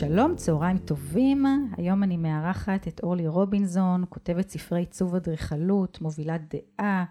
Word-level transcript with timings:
שלום, 0.00 0.36
צהריים 0.36 0.78
טובים. 0.78 1.46
היום 1.76 2.02
אני 2.02 2.16
מארחת 2.16 2.88
את 2.88 3.00
אורלי 3.02 3.26
רובינזון, 3.26 4.04
כותבת 4.08 4.48
ספרי 4.48 4.78
עיצוב 4.80 5.14
אדריכלות, 5.14 6.00
מובילת 6.00 6.54
דעה, 6.54 7.04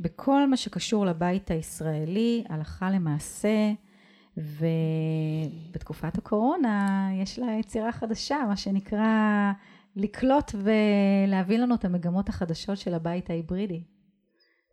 בכל 0.00 0.48
מה 0.48 0.56
שקשור 0.56 1.06
לבית 1.06 1.50
הישראלי, 1.50 2.44
הלכה 2.48 2.90
למעשה, 2.90 3.72
ובתקופת 4.38 6.18
הקורונה 6.18 7.08
יש 7.22 7.38
לה 7.38 7.46
יצירה 7.60 7.92
חדשה, 7.92 8.36
מה 8.48 8.56
שנקרא 8.56 9.52
לקלוט 9.96 10.54
ולהביא 10.54 11.58
לנו 11.58 11.74
את 11.74 11.84
המגמות 11.84 12.28
החדשות 12.28 12.78
של 12.78 12.94
הבית 12.94 13.30
ההיברידי. 13.30 13.82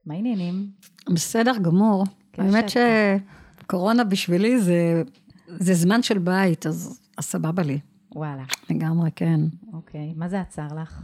מה 0.05 0.13
העניינים? 0.13 0.70
בסדר 1.09 1.53
גמור. 1.62 2.03
האמת 2.38 2.66
שקורונה 2.70 4.03
בשבילי 4.03 4.59
זה, 4.59 5.03
זה 5.48 5.73
זמן 5.73 6.03
של 6.03 6.17
בית, 6.17 6.66
אז 6.66 7.00
אז 7.17 7.25
סבבה 7.25 7.63
לי. 7.63 7.80
וואלה. 8.16 8.44
לגמרי, 8.70 9.09
כן. 9.16 9.39
אוקיי, 9.73 10.13
מה 10.16 10.30
זה 10.30 10.41
עצר 10.41 10.67
לך? 10.81 11.02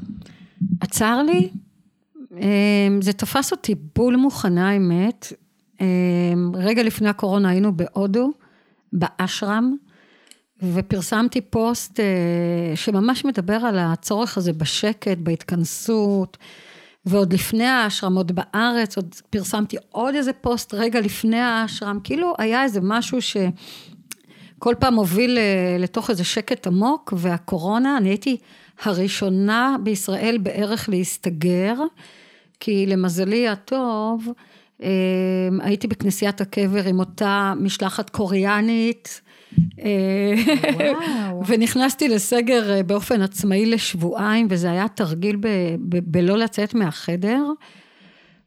עצר 0.81 1.23
לי? 1.23 1.49
אמ, 2.37 3.01
זה 3.01 3.13
תפס 3.13 3.51
אותי 3.51 3.75
בול 3.95 4.15
מוכנה, 4.15 4.69
האמת. 4.69 5.33
אמ, 5.81 6.51
רגע 6.53 6.83
לפני 6.83 7.09
הקורונה 7.09 7.49
היינו 7.49 7.77
בהודו, 7.77 8.31
באשרם, 8.93 9.75
ופרסמתי 10.73 11.41
פוסט 11.41 11.99
אה, 11.99 12.75
שממש 12.75 13.25
מדבר 13.25 13.53
על 13.55 13.79
הצורך 13.79 14.37
הזה 14.37 14.53
בשקט, 14.53 15.17
בהתכנסות, 15.17 16.37
ועוד 17.05 17.33
לפני 17.33 17.65
האשרם, 17.65 18.15
עוד 18.17 18.31
בארץ, 18.31 18.97
עוד 18.97 19.15
פרסמתי 19.29 19.77
עוד 19.89 20.15
איזה 20.15 20.33
פוסט 20.33 20.73
רגע 20.73 20.99
לפני 20.99 21.39
האשרם, 21.39 21.99
כאילו 22.03 22.33
היה 22.37 22.63
איזה 22.63 22.79
משהו 22.83 23.21
ש... 23.21 23.37
כל 24.59 24.75
פעם 24.79 24.95
הוביל 24.95 25.37
אה, 25.37 25.77
לתוך 25.79 26.09
איזה 26.09 26.23
שקט 26.23 26.67
עמוק, 26.67 27.13
והקורונה, 27.17 27.97
אני 27.97 28.09
הייתי 28.09 28.37
הראשונה 28.83 29.75
בישראל 29.83 30.37
בערך 30.37 30.89
להסתגר, 30.89 31.73
כי 32.59 32.85
למזלי 32.85 33.47
הטוב, 33.47 34.27
הייתי 35.61 35.87
בכנסיית 35.87 36.41
הקבר 36.41 36.87
עם 36.87 36.99
אותה 36.99 37.53
משלחת 37.59 38.09
קוריאנית. 38.09 39.21
אה. 39.79 40.33
ונכנסתי 41.47 42.07
לסגר 42.07 42.81
באופן 42.85 43.21
עצמאי 43.21 43.65
לשבועיים, 43.65 44.47
וזה 44.49 44.71
היה 44.71 44.87
תרגיל 44.87 45.35
ב, 45.35 45.47
ב, 45.89 45.99
בלא 46.05 46.37
לצאת 46.37 46.73
מהחדר. 46.73 47.43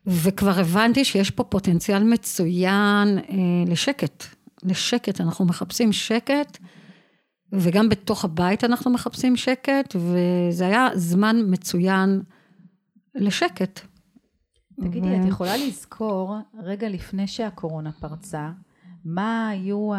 וכבר 0.06 0.60
הבנתי 0.60 1.05
שיש 1.05 1.30
פה 1.30 1.44
פוטנציאל 1.44 2.05
מצוין 2.05 3.18
אה, 3.18 3.34
לשקט. 3.66 4.24
לשקט, 4.62 5.20
אנחנו 5.20 5.44
מחפשים 5.44 5.92
שקט, 5.92 6.58
וגם 7.52 7.88
בתוך 7.88 8.24
הבית 8.24 8.64
אנחנו 8.64 8.90
מחפשים 8.90 9.36
שקט, 9.36 9.96
וזה 9.96 10.66
היה 10.66 10.88
זמן 10.94 11.36
מצוין 11.46 12.22
לשקט. 13.14 13.80
תגידי, 14.80 15.08
ו... 15.08 15.20
את 15.20 15.27
יכולה 15.28 15.56
לזכור, 15.56 16.36
רגע 16.62 16.89
לפני 16.89 17.27
שהקורונה 17.27 17.92
פרצה, 17.92 18.50
מה 19.05 19.48
היו 19.48 19.91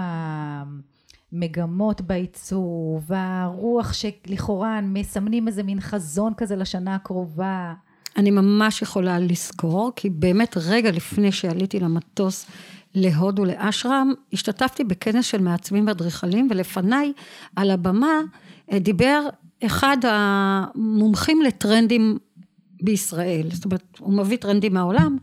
המגמות 1.32 2.02
בעיצוב, 2.02 3.12
הרוח 3.14 3.94
שלכאורה 3.94 4.82
מסמנים 4.82 5.48
איזה 5.48 5.64
מין 5.64 5.80
חזון 5.80 6.34
כזה 6.38 6.56
לשנה 6.56 6.96
הקרובה? 6.96 7.74
אני 8.18 8.32
ממש 8.32 8.82
יכולה 8.82 9.20
לזכור, 9.20 9.92
כי 9.96 10.10
באמת 10.10 10.58
רגע 10.66 10.92
לפני 10.92 11.32
שעליתי 11.32 11.80
למטוס 11.80 12.46
להודו, 12.96 13.46
לאשרם, 13.46 14.14
השתתפתי 14.34 14.84
בכנס 14.84 15.26
של 15.26 15.42
מעצבים 15.42 15.88
ואדריכלים, 15.88 16.48
ולפניי 16.52 17.14
על 17.56 17.72
הבמה 17.72 18.22
אה, 18.72 18.80
דיבר 18.80 19.22
אחד 19.66 19.98
המומחים 20.04 21.42
לטרנדים 21.42 22.18
בישראל, 22.86 23.48
זאת 23.52 23.66
אומרת, 23.66 23.84
הוא 24.00 24.14
מביא 24.14 24.38
טרנדים 24.38 24.74
מהעולם, 24.74 25.18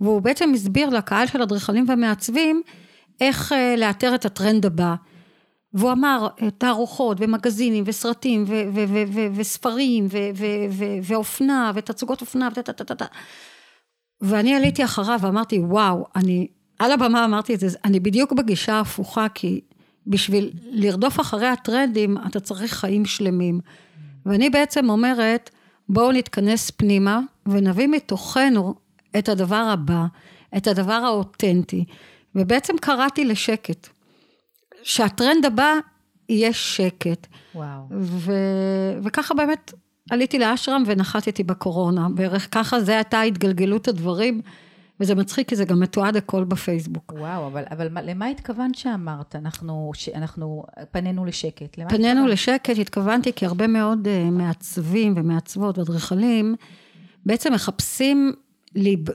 והוא 0.00 0.22
בעצם 0.22 0.52
הסביר 0.54 0.88
לקהל 0.88 1.26
של 1.26 1.42
אדריכלים 1.42 1.86
ומעצבים 1.88 2.62
איך 3.20 3.52
אה, 3.52 3.74
לאתר 3.76 4.14
את 4.14 4.24
הטרנד 4.24 4.66
הבא. 4.66 4.94
והוא 5.74 5.92
אמר, 5.92 6.28
אה, 6.42 6.50
תערוכות 6.50 7.16
ומגזינים 7.20 7.84
וסרטים 7.86 8.44
ו- 8.48 8.62
ו- 8.74 9.04
ו- 9.12 9.26
וספרים 9.34 10.08
ואופנה 11.02 11.72
ותצוגות 11.74 12.20
אופנה 12.20 12.48
וטטטטט. 12.56 13.02
ואני 14.20 14.54
עליתי 14.54 14.84
אחריו 14.84 15.18
ואמרתי, 15.22 15.58
וואו, 15.58 16.06
אני 16.16 16.48
על 16.78 16.92
הבמה 16.92 17.24
אמרתי 17.24 17.54
את 17.54 17.60
זה, 17.60 17.68
אני 17.84 18.00
בדיוק 18.00 18.32
בגישה 18.32 18.74
ההפוכה, 18.74 19.26
כי 19.34 19.60
בשביל 20.06 20.50
לרדוף 20.70 21.20
אחרי 21.20 21.46
הטרנדים, 21.46 22.16
אתה 22.26 22.40
צריך 22.40 22.72
חיים 22.72 23.04
שלמים. 23.04 23.60
ואני 24.26 24.50
בעצם 24.50 24.90
אומרת, 24.90 25.50
בואו 25.92 26.12
נתכנס 26.12 26.70
פנימה 26.70 27.20
ונביא 27.46 27.88
מתוכנו 27.88 28.74
את 29.18 29.28
הדבר 29.28 29.56
הבא, 29.72 30.04
את 30.56 30.66
הדבר 30.66 30.92
האותנטי. 30.92 31.84
ובעצם 32.34 32.74
קראתי 32.80 33.24
לשקט. 33.24 33.88
שהטרנד 34.82 35.44
הבא 35.46 35.72
יהיה 36.28 36.52
שקט. 36.52 37.26
וואו. 37.54 37.86
ו... 38.00 38.32
וככה 39.02 39.34
באמת 39.34 39.72
עליתי 40.10 40.38
לאשרם 40.38 40.82
ונחתתי 40.86 41.42
בקורונה. 41.42 42.08
בערך 42.14 42.48
ככה 42.50 42.80
זה 42.80 42.94
הייתה 42.94 43.20
התגלגלות 43.20 43.88
הדברים. 43.88 44.40
וזה 45.00 45.14
מצחיק 45.14 45.48
כי 45.48 45.56
זה 45.56 45.64
גם 45.64 45.80
מתועד 45.80 46.16
הכל 46.16 46.44
בפייסבוק. 46.44 47.12
וואו, 47.16 47.46
אבל, 47.46 47.62
אבל 47.70 47.88
למה 48.02 48.26
התכוונת 48.26 48.74
שאמרת? 48.74 49.36
אנחנו, 49.36 49.92
אנחנו 50.14 50.64
פנינו 50.90 51.24
לשקט. 51.24 51.74
פנינו 51.74 51.86
התכוונת? 51.86 52.28
לשקט, 52.28 52.78
התכוונתי 52.80 53.32
כי 53.32 53.46
הרבה 53.46 53.66
מאוד 53.66 54.06
uh, 54.06 54.30
מעצבים 54.30 55.14
ומעצבות 55.16 55.78
ואדריכלים 55.78 56.54
בעצם 57.26 57.52
מחפשים 57.52 58.32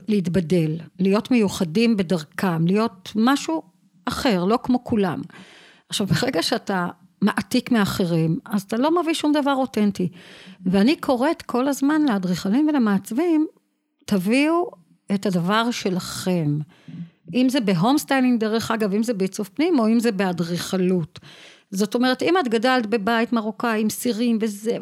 להתבדל, 0.08 0.76
להיות 0.98 1.30
מיוחדים 1.30 1.96
בדרכם, 1.96 2.66
להיות 2.66 3.12
משהו 3.16 3.62
אחר, 4.04 4.44
לא 4.44 4.58
כמו 4.62 4.84
כולם. 4.84 5.20
עכשיו, 5.88 6.06
ברגע 6.06 6.42
שאתה 6.42 6.88
מעתיק 7.22 7.70
מאחרים, 7.70 8.38
אז 8.44 8.62
אתה 8.62 8.76
לא 8.76 9.02
מביא 9.02 9.14
שום 9.14 9.32
דבר 9.32 9.54
אותנטי. 9.54 10.08
ואני 10.66 10.96
קוראת 10.96 11.42
כל 11.42 11.68
הזמן 11.68 12.02
לאדריכלים 12.08 12.68
ולמעצבים, 12.68 13.46
תביאו 14.04 14.70
את 15.14 15.26
הדבר 15.26 15.70
שלכם. 15.70 16.58
אם 17.34 17.48
זה 17.48 17.60
ב 17.60 17.68
home 17.68 17.98
styling 17.98 18.40
דרך 18.40 18.70
אגב, 18.70 18.94
אם 18.94 19.02
זה 19.02 19.14
בעיצוב 19.14 19.50
פנים 19.54 19.78
או 19.78 19.88
אם 19.88 20.00
זה 20.00 20.12
באדריכלות. 20.12 21.18
זאת 21.70 21.94
אומרת, 21.94 22.22
אם 22.22 22.34
את 22.38 22.48
גדלת 22.48 22.86
בבית 22.86 23.32
מרוקאי 23.32 23.80
עם 23.80 23.90
סירים 23.90 24.38
וזה, 24.40 24.76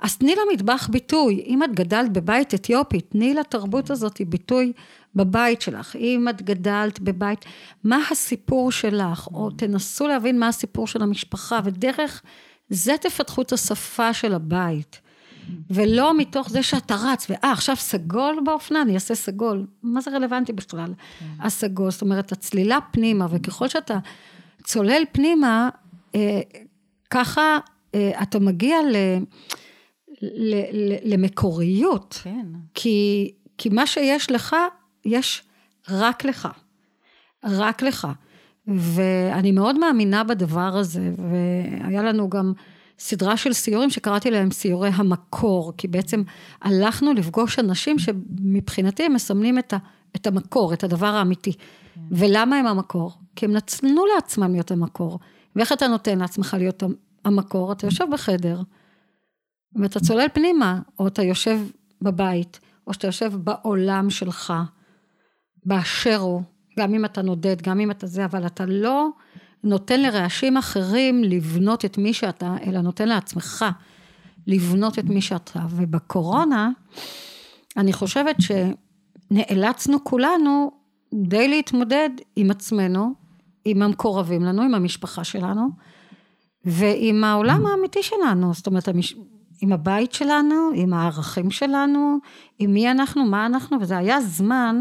אז 0.00 0.16
תני 0.16 0.34
למטבח 0.34 0.88
ביטוי. 0.92 1.42
אם 1.46 1.62
את 1.62 1.74
גדלת 1.74 2.12
בבית 2.12 2.54
אתיופי, 2.54 3.00
תני 3.00 3.34
לתרבות 3.34 3.90
הזאת 3.90 4.20
ביטוי 4.28 4.72
בבית 5.14 5.62
שלך. 5.62 5.96
אם 5.96 6.28
את 6.30 6.42
גדלת 6.42 7.00
בבית, 7.00 7.44
מה 7.84 7.98
הסיפור 8.10 8.72
שלך? 8.72 9.26
או 9.26 9.50
תנסו 9.50 10.08
להבין 10.08 10.38
מה 10.38 10.48
הסיפור 10.48 10.86
של 10.86 11.02
המשפחה, 11.02 11.60
ודרך 11.64 12.22
זה 12.68 12.94
תפתחו 13.00 13.42
את 13.42 13.52
השפה 13.52 14.12
של 14.12 14.34
הבית. 14.34 15.00
ולא 15.70 16.18
מתוך 16.18 16.50
זה 16.50 16.62
שאתה 16.62 16.94
רץ, 16.94 17.26
ואה, 17.30 17.52
עכשיו 17.52 17.76
סגול 17.76 18.38
באופנה, 18.44 18.82
אני 18.82 18.94
אעשה 18.94 19.14
סגול. 19.14 19.66
מה 19.82 20.00
זה 20.00 20.10
רלוונטי 20.10 20.52
בכלל, 20.52 20.92
כן. 21.18 21.26
הסגול? 21.40 21.90
זאת 21.90 22.02
אומרת, 22.02 22.32
הצלילה 22.32 22.78
פנימה, 22.90 23.26
וככל 23.30 23.68
שאתה 23.68 23.98
צולל 24.64 25.02
פנימה, 25.12 25.68
אה, 26.14 26.40
ככה 27.10 27.58
אה, 27.94 28.22
אתה 28.22 28.38
מגיע 28.38 28.76
ל, 28.82 28.96
ל, 30.22 30.54
ל, 30.72 30.94
למקוריות. 31.14 32.20
כן. 32.22 32.46
כי, 32.74 33.30
כי 33.58 33.68
מה 33.68 33.86
שיש 33.86 34.30
לך, 34.30 34.56
יש 35.04 35.42
רק 35.90 36.24
לך. 36.24 36.48
רק 37.44 37.82
לך. 37.82 38.08
ואני 38.66 39.52
מאוד 39.52 39.78
מאמינה 39.78 40.24
בדבר 40.24 40.76
הזה, 40.76 41.12
והיה 41.18 42.02
לנו 42.02 42.30
גם... 42.30 42.52
סדרה 43.04 43.36
של 43.36 43.52
סיורים 43.52 43.90
שקראתי 43.90 44.30
להם 44.30 44.50
סיורי 44.50 44.90
המקור, 44.94 45.72
כי 45.76 45.88
בעצם 45.88 46.22
הלכנו 46.62 47.12
לפגוש 47.12 47.58
אנשים 47.58 47.96
שמבחינתי 47.98 49.02
הם 49.02 49.14
מסמנים 49.14 49.58
את, 49.58 49.72
ה, 49.72 49.76
את 50.16 50.26
המקור, 50.26 50.72
את 50.72 50.84
הדבר 50.84 51.06
האמיתי. 51.06 51.52
כן. 51.52 52.00
ולמה 52.10 52.56
הם 52.56 52.66
המקור? 52.66 53.12
כי 53.36 53.44
הם 53.44 53.52
נתנו 53.52 54.04
לעצמם 54.14 54.52
להיות 54.52 54.70
המקור. 54.70 55.18
ואיך 55.56 55.72
אתה 55.72 55.88
נותן 55.88 56.18
לעצמך 56.18 56.56
להיות 56.58 56.82
המקור? 57.24 57.72
אתה 57.72 57.86
יושב 57.86 58.04
בחדר, 58.12 58.60
ואתה 59.76 60.00
צולל 60.00 60.26
פנימה, 60.32 60.80
או 60.98 61.06
אתה 61.06 61.22
יושב 61.22 61.58
בבית, 62.02 62.60
או 62.86 62.94
שאתה 62.94 63.06
יושב 63.06 63.32
בעולם 63.36 64.10
שלך, 64.10 64.52
באשר 65.66 66.16
הוא, 66.16 66.42
גם 66.78 66.94
אם 66.94 67.04
אתה 67.04 67.22
נודד, 67.22 67.62
גם 67.62 67.80
אם 67.80 67.90
אתה 67.90 68.06
זה, 68.06 68.24
אבל 68.24 68.46
אתה 68.46 68.64
לא 68.66 69.08
נותן 69.64 70.00
לרעשים 70.00 70.56
אחרים 70.56 71.24
לבנות 71.24 71.84
את 71.84 71.98
מי 71.98 72.12
שאתה, 72.12 72.56
אלא 72.66 72.80
נותן 72.80 73.08
לעצמך 73.08 73.64
לבנות 74.46 74.98
את 74.98 75.04
מי 75.04 75.22
שאתה. 75.22 75.60
ובקורונה, 75.70 76.70
אני 77.76 77.92
חושבת 77.92 78.36
שנאלצנו 78.40 80.04
כולנו 80.04 80.70
די 81.14 81.48
להתמודד 81.48 82.10
עם 82.36 82.50
עצמנו, 82.50 83.14
עם 83.64 83.82
המקורבים 83.82 84.42
לנו, 84.42 84.62
עם 84.62 84.74
המשפחה 84.74 85.24
שלנו, 85.24 85.68
ועם 86.64 87.24
העולם 87.24 87.66
האמיתי 87.66 88.02
שלנו, 88.02 88.54
זאת 88.54 88.66
אומרת, 88.66 88.88
המש... 88.88 89.14
עם 89.60 89.72
הבית 89.72 90.12
שלנו, 90.12 90.70
עם 90.74 90.94
הערכים 90.94 91.50
שלנו, 91.50 92.18
עם 92.58 92.74
מי 92.74 92.90
אנחנו, 92.90 93.24
מה 93.24 93.46
אנחנו, 93.46 93.76
וזה 93.80 93.96
היה 93.96 94.20
זמן 94.20 94.80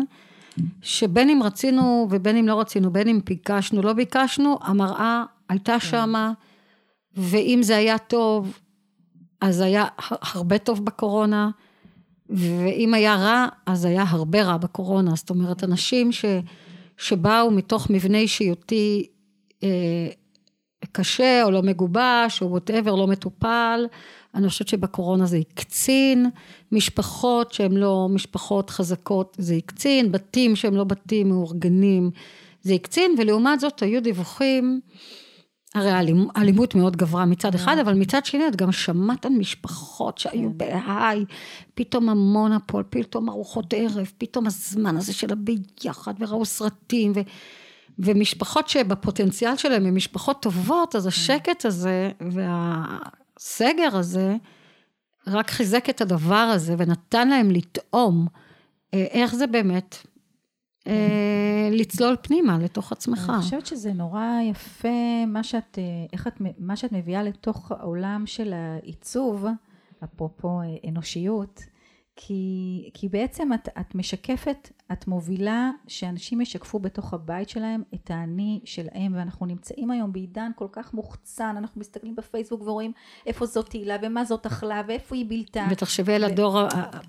שבין 0.82 1.30
אם 1.30 1.44
רצינו 1.44 2.08
ובין 2.10 2.38
אם 2.38 2.48
לא 2.48 2.60
רצינו, 2.60 2.94
בין 2.94 3.08
אם 3.08 3.20
ביקשנו, 3.26 3.82
לא 3.82 3.94
ביקשנו, 3.94 4.58
המראה 4.62 5.24
הייתה 5.50 5.74
כן. 5.74 5.80
שמה, 5.80 6.32
ואם 7.16 7.60
זה 7.62 7.78
היה 7.78 7.98
טוב, 7.98 8.60
אז 9.42 9.62
היה 9.62 9.86
הרבה 10.00 10.58
טוב 10.58 10.86
בקורונה, 10.86 11.50
ואם 12.30 12.94
היה 12.94 13.16
רע, 13.16 13.48
אז 13.66 13.86
היה 13.86 14.04
הרבה 14.08 14.44
רע 14.44 14.58
בקורונה. 14.58 15.12
זאת 15.16 15.30
אומרת, 15.30 15.64
אנשים 15.64 16.12
ש, 16.12 16.26
שבאו 16.98 17.52
מתוך 17.52 17.90
מבנה 17.90 18.18
אישיותי 18.18 19.08
אה, 19.64 20.08
קשה 20.92 21.44
או 21.44 21.52
לא 21.52 21.62
מגובש, 21.62 22.42
או 22.42 22.50
whatever, 22.50 22.96
לא 22.96 23.08
מטופל, 23.08 23.86
אני 24.36 24.50
חושבת 24.50 24.68
שבקורונה 24.68 25.26
זה 25.26 25.38
הקצין, 25.38 26.30
משפחות 26.72 27.54
שהן 27.54 27.72
לא 27.72 28.08
משפחות 28.10 28.70
חזקות 28.70 29.38
זה 29.40 29.56
הקצין, 29.56 30.12
בתים 30.12 30.56
שהם 30.56 30.76
לא 30.76 30.84
בתים 30.84 31.30
מאורגנים 31.30 32.12
זה 32.62 32.74
הקצין, 32.74 33.16
ולעומת 33.18 33.60
זאת 33.60 33.82
היו 33.82 34.02
דיווחים, 34.04 34.82
הרי 35.76 35.92
האלימות 36.36 36.76
מאוד 36.76 36.98
גברה 36.98 37.26
מצד 37.26 37.56
אחד, 37.56 37.78
אבל 37.82 37.94
מצד 37.94 38.26
שני 38.26 38.48
את 38.48 38.56
גם 38.56 38.72
שמעת 38.72 39.26
על 39.26 39.32
משפחות 39.32 40.18
שהיו 40.18 40.50
כן. 40.50 40.58
ב 40.58 40.69
high, 40.69 41.26
פתאום 41.76 42.10
המונופול, 42.10 42.84
פתאום 42.90 43.30
ארוחות 43.30 43.74
ערב, 43.74 44.12
פתאום 44.18 44.48
הזמן 44.48 44.98
הזה 44.98 45.14
של 45.14 45.28
הביחד, 45.34 46.14
וראו 46.20 46.46
סרטים, 46.46 47.12
ו... 47.16 47.20
ומשפחות 48.00 48.70
שבפוטנציאל 48.70 49.58
שלהם 49.58 49.86
הם 49.86 49.96
משפחות 49.96 50.42
טובות, 50.42 50.96
אז 50.96 51.08
השקט 51.08 51.66
הזה 51.66 52.12
וה... 52.32 52.98
הסגר 53.38 53.98
הזה 53.98 54.36
רק 55.28 55.52
חיזק 55.52 55.90
את 55.90 56.02
הדבר 56.02 56.36
הזה 56.36 56.76
ונתן 56.78 57.28
להם 57.28 57.52
לטעום 57.52 58.28
אה, 58.94 59.06
איך 59.12 59.36
זה 59.36 59.48
באמת 59.48 59.96
אה, 60.88 61.70
לצלול 61.72 62.16
פנימה 62.22 62.58
לתוך 62.58 62.92
עצמך. 62.92 63.32
אני 63.36 63.42
חושבת 63.42 63.66
שזה 63.66 63.94
נורא 63.94 64.26
יפה 64.52 65.26
מה 65.28 65.44
שאת, 65.44 65.80
אה, 65.80 65.84
איך 66.14 66.28
את, 66.28 66.34
מה 66.60 66.76
שאת 66.76 66.92
מביאה 66.92 67.24
לתוך 67.24 67.72
העולם 67.72 68.24
של 68.26 68.54
העיצוב, 68.54 69.46
אפרופו 70.04 70.60
אנושיות, 70.90 71.62
כי, 72.16 72.90
כי 72.94 73.10
בעצם 73.10 73.54
את, 73.54 73.70
את 73.80 73.96
משקפת, 73.96 74.70
את 74.92 75.08
מובילה 75.08 75.72
שאנשים 75.88 76.42
ישקפו 76.42 76.80
בתוך 76.80 77.14
הבית 77.14 77.50
שלהם 77.50 77.84
את 77.94 78.12
האני 78.12 78.60
שלהם 78.66 79.16
ואנחנו 79.16 79.46
נמצאים 79.46 79.92
היום 79.92 80.14
בעידן 80.14 80.52
כל 80.56 80.68
כך 80.72 80.94
מוחצן, 80.94 81.56
אנחנו 81.58 81.82
מסתכלים 81.82 82.16
בפייסבוק 82.16 82.62
ורואים 82.62 82.92
איפה 83.26 83.46
זאת 83.46 83.70
תהילה 83.70 83.96
ומה 84.02 84.26
זאת 84.26 84.46
אכלה 84.46 84.82
ואיפה 84.88 85.16
היא 85.16 85.26
בילתה. 85.26 85.66
ותחשבי 85.72 86.14
על 86.14 86.24
הדור 86.24 86.56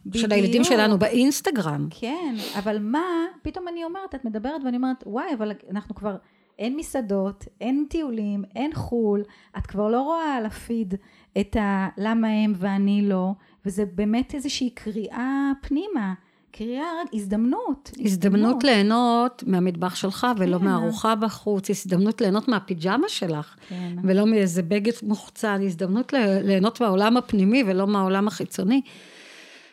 ו... 0.06 0.18
של 0.18 0.32
הילדים 0.32 0.64
שלנו 0.64 0.98
באינסטגרם. 0.98 1.88
כן, 1.90 2.34
אבל 2.58 2.78
מה, 2.78 3.04
פתאום 3.42 3.68
אני 3.68 3.84
אומרת, 3.84 4.14
את 4.14 4.24
מדברת 4.24 4.64
ואני 4.64 4.76
אומרת, 4.76 5.04
וואי, 5.06 5.34
אבל 5.34 5.52
אנחנו 5.70 5.94
כבר... 5.94 6.16
אין 6.58 6.76
מסעדות, 6.76 7.44
אין 7.60 7.86
טיולים, 7.90 8.44
אין 8.56 8.74
חו"ל, 8.74 9.22
את 9.58 9.66
כבר 9.66 9.88
לא 9.88 10.02
רואה 10.02 10.34
על 10.34 10.46
הפיד 10.46 10.94
את 11.40 11.56
ה... 11.56 11.88
למה 11.96 12.28
הם 12.28 12.52
ואני 12.56 13.08
לא, 13.08 13.32
וזה 13.66 13.84
באמת 13.94 14.34
איזושהי 14.34 14.70
קריאה 14.70 15.52
פנימה. 15.60 16.14
קריאה, 16.56 16.86
הזדמנות. 17.12 17.90
הזדמנות 18.04 18.64
ליהנות 18.64 19.42
מהמטבח 19.46 19.94
שלך 19.94 20.26
ולא 20.38 20.58
כן. 20.58 20.64
מהארוחה 20.64 21.14
בחוץ, 21.14 21.70
הזדמנות 21.70 22.20
ליהנות 22.20 22.48
מהפיג'מה 22.48 23.08
שלך, 23.08 23.54
כן. 23.68 23.96
ולא 24.04 24.26
מאיזה 24.26 24.62
בגד 24.62 24.92
מוחצן, 25.02 25.60
הזדמנות 25.64 26.12
ליהנות 26.42 26.80
מהעולם 26.80 27.16
הפנימי 27.16 27.64
ולא 27.66 27.86
מהעולם 27.86 28.28
החיצוני. 28.28 28.80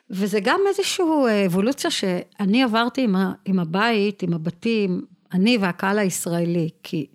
וזה 0.09 0.39
גם 0.39 0.59
איזושהי 0.67 1.05
אבולוציה 1.45 1.91
שאני 1.91 2.63
עברתי 2.63 3.03
עם, 3.03 3.15
ה, 3.15 3.33
עם 3.45 3.59
הבית, 3.59 4.23
עם 4.23 4.33
הבתים, 4.33 5.01
אני 5.33 5.57
והקהל 5.57 5.99
הישראלי, 5.99 6.69
כי 6.83 7.05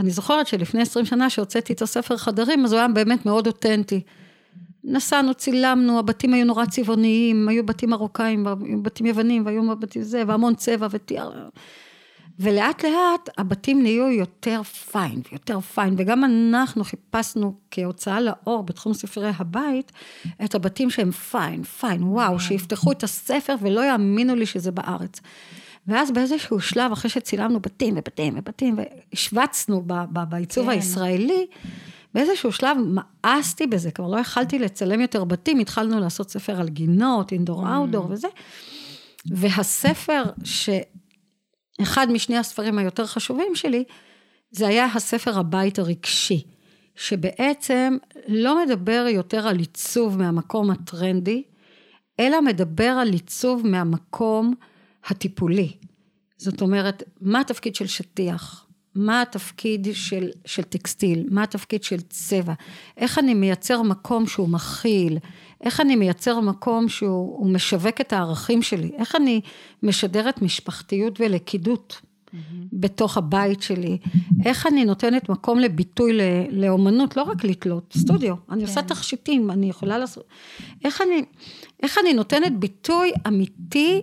אני 0.00 0.10
זוכרת 0.10 0.46
שלפני 0.46 0.82
20 0.82 1.06
שנה 1.06 1.30
שהוצאתי 1.30 1.72
את 1.72 1.82
הספר 1.82 2.16
חדרים, 2.16 2.64
אז 2.64 2.72
הוא 2.72 2.78
היה 2.78 2.88
באמת 2.88 3.26
מאוד 3.26 3.46
אותנטי. 3.46 4.00
נסענו, 4.86 5.34
צילמנו, 5.34 5.98
הבתים 5.98 6.34
היו 6.34 6.44
נורא 6.44 6.66
צבעוניים, 6.66 7.48
היו 7.48 7.66
בתים 7.66 7.90
מרוקאים, 7.90 8.46
היו 8.46 8.82
בתים 8.82 9.06
יוונים, 9.06 9.46
והיו 9.46 9.76
בתים 9.76 10.02
זה, 10.02 10.22
והמון 10.26 10.54
צבע 10.54 10.86
ותיאר. 10.90 11.48
ולאט 12.38 12.84
לאט 12.84 13.28
הבתים 13.38 13.82
נהיו 13.82 14.08
יותר 14.08 14.62
פיין, 14.62 15.22
יותר 15.32 15.60
פיין, 15.60 15.94
וגם 15.96 16.24
אנחנו 16.24 16.84
חיפשנו 16.84 17.54
כהוצאה 17.70 18.20
לאור 18.20 18.62
בתחום 18.62 18.94
ספרי 18.94 19.30
הבית, 19.38 19.92
את 20.44 20.54
הבתים 20.54 20.90
שהם 20.90 21.10
פיין, 21.10 21.62
פיין, 21.62 22.02
וואו, 22.02 22.40
שיפתחו 22.40 22.92
את 22.92 23.02
הספר 23.02 23.54
ולא 23.60 23.84
יאמינו 23.84 24.34
לי 24.34 24.46
שזה 24.46 24.70
בארץ. 24.70 25.20
ואז 25.86 26.10
באיזשהו 26.10 26.60
שלב, 26.60 26.92
אחרי 26.92 27.10
שצילמנו 27.10 27.60
בתים 27.60 27.94
ובתים 27.96 28.34
ובתים, 28.36 28.78
והשווצנו 28.78 29.84
בעיצוב 30.28 30.64
כן. 30.64 30.70
הישראלי, 30.70 31.46
באיזשהו 32.16 32.52
שלב 32.52 32.76
מאסתי 33.24 33.66
בזה, 33.66 33.90
כבר 33.90 34.08
לא 34.08 34.16
יכלתי 34.20 34.58
לצלם 34.58 35.00
יותר 35.00 35.24
בתים, 35.24 35.58
התחלנו 35.58 36.00
לעשות 36.00 36.30
ספר 36.30 36.60
על 36.60 36.68
גינות, 36.68 37.32
אינדור 37.32 37.74
אאוטדור 37.74 38.04
mm. 38.04 38.10
וזה. 38.10 38.28
והספר, 39.30 40.22
שאחד 40.44 42.10
משני 42.10 42.36
הספרים 42.36 42.78
היותר 42.78 43.06
חשובים 43.06 43.54
שלי, 43.54 43.84
זה 44.50 44.66
היה 44.66 44.86
הספר 44.94 45.38
הבית 45.38 45.78
הרגשי, 45.78 46.42
שבעצם 46.94 47.96
לא 48.28 48.64
מדבר 48.64 49.06
יותר 49.10 49.48
על 49.48 49.58
עיצוב 49.58 50.18
מהמקום 50.18 50.70
הטרנדי, 50.70 51.42
אלא 52.20 52.42
מדבר 52.42 52.96
על 53.00 53.12
עיצוב 53.12 53.66
מהמקום 53.66 54.54
הטיפולי. 55.06 55.72
זאת 56.36 56.60
אומרת, 56.60 57.02
מה 57.20 57.40
התפקיד 57.40 57.74
של 57.74 57.86
שטיח? 57.86 58.65
מה 58.96 59.22
התפקיד 59.22 59.88
של, 59.92 60.28
של 60.44 60.62
טקסטיל, 60.62 61.26
מה 61.30 61.42
התפקיד 61.42 61.82
של 61.82 62.00
צבע, 62.00 62.52
איך 62.96 63.18
אני 63.18 63.34
מייצר 63.34 63.82
מקום 63.82 64.26
שהוא 64.26 64.48
מכיל, 64.48 65.18
איך 65.60 65.80
אני 65.80 65.96
מייצר 65.96 66.40
מקום 66.40 66.88
שהוא 66.88 67.50
משווק 67.50 68.00
את 68.00 68.12
הערכים 68.12 68.62
שלי, 68.62 68.90
איך 68.96 69.16
אני 69.16 69.40
משדרת 69.82 70.42
משפחתיות 70.42 71.20
ולכידות 71.20 72.00
mm-hmm. 72.00 72.36
בתוך 72.72 73.16
הבית 73.16 73.62
שלי, 73.62 73.98
איך 74.44 74.66
אני 74.66 74.84
נותנת 74.84 75.28
מקום 75.28 75.58
לביטוי 75.58 76.18
לאומנות, 76.50 77.16
לא 77.16 77.22
רק 77.22 77.44
לתלות, 77.44 77.94
סטודיו, 77.98 78.34
אני 78.50 78.60
כן. 78.60 78.66
עושה 78.68 78.82
תכשיטים, 78.82 79.50
אני 79.50 79.68
יכולה 79.68 79.98
לעשות, 79.98 80.24
איך 80.84 81.00
אני, 81.00 81.24
איך 81.82 81.98
אני 82.02 82.12
נותנת 82.12 82.58
ביטוי 82.58 83.12
אמיתי 83.26 84.02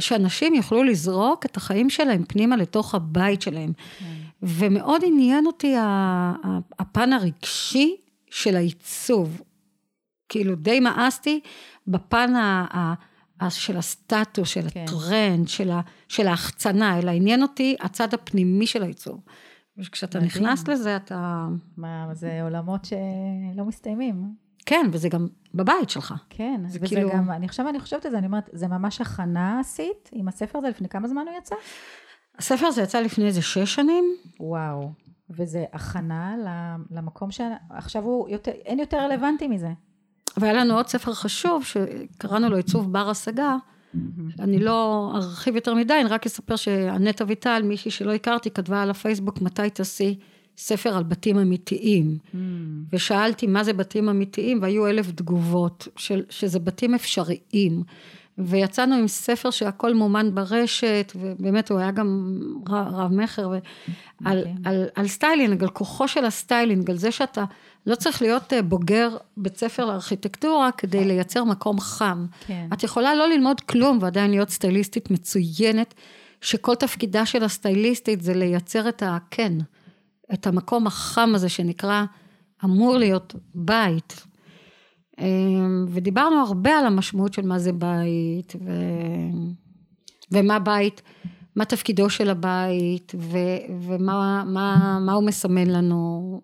שאנשים 0.00 0.54
יוכלו 0.54 0.82
לזרוק 0.82 1.46
את 1.46 1.56
החיים 1.56 1.90
שלהם 1.90 2.24
פנימה 2.24 2.56
לתוך 2.56 2.94
הבית 2.94 3.42
שלהם. 3.42 3.72
כן. 3.98 4.04
ומאוד 4.42 5.02
עניין 5.06 5.46
אותי 5.46 5.74
הפן 6.78 7.12
הרגשי 7.12 7.96
של 8.30 8.56
העיצוב. 8.56 9.42
כאילו 10.28 10.54
די 10.54 10.80
מאסתי 10.80 11.40
בפן 11.86 12.34
ה... 12.36 12.94
של 13.48 13.76
הסטטוס, 13.76 14.48
של 14.48 14.70
כן. 14.70 14.84
הטרנד, 14.84 15.48
של, 15.48 15.70
ה, 15.70 15.80
של 16.08 16.26
ההחצנה, 16.26 16.98
אלא 16.98 17.10
עניין 17.10 17.42
אותי 17.42 17.76
הצד 17.80 18.14
הפנימי 18.14 18.66
של 18.66 18.82
העיצוב. 18.82 19.20
וכשאתה 19.78 20.20
נכנס 20.20 20.68
לזה, 20.68 20.96
אתה... 20.96 21.46
מה, 21.76 22.08
זה 22.12 22.42
עולמות 22.42 22.84
שלא 22.84 23.64
מסתיימים. 23.64 24.34
כן, 24.66 24.86
וזה 24.92 25.08
גם 25.08 25.28
בבית 25.54 25.90
שלך. 25.90 26.14
כן, 26.30 26.60
זה 26.66 26.78
וזה 26.82 26.94
כאילו... 26.94 27.10
גם, 27.12 27.30
אני 27.30 27.46
עכשיו 27.46 27.68
אני 27.68 27.80
חושבת 27.80 28.04
על 28.04 28.10
זה, 28.10 28.18
אני 28.18 28.26
אומרת, 28.26 28.50
זה 28.52 28.68
ממש 28.68 29.00
הכנה 29.00 29.60
עשית 29.60 30.10
עם 30.12 30.28
הספר 30.28 30.58
הזה, 30.58 30.68
לפני 30.68 30.88
כמה 30.88 31.08
זמן 31.08 31.24
הוא 31.28 31.38
יצא? 31.38 31.54
הספר 32.38 32.66
הזה 32.66 32.82
יצא 32.82 33.00
לפני 33.00 33.26
איזה 33.26 33.42
שש 33.42 33.74
שנים. 33.74 34.04
וואו, 34.40 34.90
וזה 35.30 35.64
הכנה 35.72 36.34
למקום 36.90 37.30
שעכשיו 37.30 38.02
הוא 38.02 38.28
יותר, 38.28 38.50
אין 38.50 38.78
יותר 38.78 38.98
רלוונטי 38.98 39.48
מזה. 39.48 39.70
והיה 40.36 40.52
לנו 40.52 40.74
עוד 40.74 40.86
ספר 40.88 41.12
חשוב, 41.12 41.64
שקראנו 41.64 42.48
לו 42.48 42.56
עיצוב 42.56 42.92
בר 42.92 43.10
השגה. 43.10 43.56
אני 44.40 44.58
לא 44.58 45.10
ארחיב 45.14 45.54
יותר 45.56 45.74
מדי, 45.74 46.00
אני 46.00 46.08
רק 46.08 46.26
אספר 46.26 46.56
שענת 46.56 47.22
אביטל, 47.22 47.62
מישהי 47.64 47.90
שלא 47.90 48.12
הכרתי, 48.12 48.50
כתבה 48.50 48.82
על 48.82 48.90
הפייסבוק, 48.90 49.40
מתי 49.40 49.70
תעשי 49.70 50.18
ספר 50.56 50.96
על 50.96 51.02
בתים 51.02 51.38
אמיתיים. 51.38 52.18
Mm. 52.24 52.36
ושאלתי 52.92 53.46
מה 53.46 53.64
זה 53.64 53.72
בתים 53.72 54.08
אמיתיים, 54.08 54.58
והיו 54.62 54.86
אלף 54.86 55.10
תגובות 55.10 55.88
של, 55.96 56.22
שזה 56.30 56.58
בתים 56.58 56.94
אפשריים. 56.94 57.82
ויצאנו 58.38 58.94
עם 58.94 59.08
ספר 59.08 59.50
שהכל 59.50 59.94
מומן 59.94 60.34
ברשת, 60.34 61.12
ובאמת 61.16 61.70
הוא 61.70 61.78
היה 61.78 61.90
גם 61.90 62.38
רב 62.68 63.12
מכר, 63.12 63.52
על, 64.24 64.44
על, 64.64 64.84
על 64.94 65.08
סטיילינג, 65.08 65.62
על 65.62 65.68
כוחו 65.68 66.08
של 66.08 66.24
הסטיילינג, 66.24 66.90
על 66.90 66.96
זה 66.96 67.10
שאתה 67.10 67.44
לא 67.86 67.94
צריך 67.94 68.22
להיות 68.22 68.52
אה, 68.52 68.62
בוגר 68.62 69.16
בית 69.36 69.56
ספר 69.56 69.84
לארכיטקטורה 69.84 70.72
כדי 70.72 71.04
לייצר 71.04 71.44
מקום 71.44 71.80
חם. 71.80 72.26
כן. 72.46 72.68
את 72.72 72.82
יכולה 72.82 73.14
לא 73.14 73.28
ללמוד 73.28 73.60
כלום 73.60 73.98
ועדיין 74.00 74.30
להיות 74.30 74.50
סטייליסטית 74.50 75.10
מצוינת, 75.10 75.94
שכל 76.40 76.74
תפקידה 76.74 77.26
של 77.26 77.44
הסטייליסטית 77.44 78.20
זה 78.20 78.34
לייצר 78.34 78.88
את 78.88 79.02
הכן, 79.06 79.52
את 80.34 80.46
המקום 80.46 80.86
החם 80.86 81.32
הזה 81.34 81.48
שנקרא, 81.48 82.04
אמור 82.64 82.96
להיות 82.96 83.34
בית. 83.54 84.26
אמ, 85.18 85.86
ודיברנו 85.88 86.36
הרבה 86.36 86.78
על 86.78 86.86
המשמעות 86.86 87.34
של 87.34 87.46
מה 87.46 87.58
זה 87.58 87.72
בית, 87.72 88.52
ו... 88.64 88.70
ומה 90.32 90.58
בית, 90.58 91.02
מה 91.56 91.64
תפקידו 91.64 92.10
של 92.10 92.30
הבית, 92.30 93.12
ו... 93.18 93.38
ומה 93.80 94.44
מה, 94.46 94.98
מה 95.00 95.12
הוא 95.12 95.24
מסמן 95.24 95.66
לנו. 95.66 96.40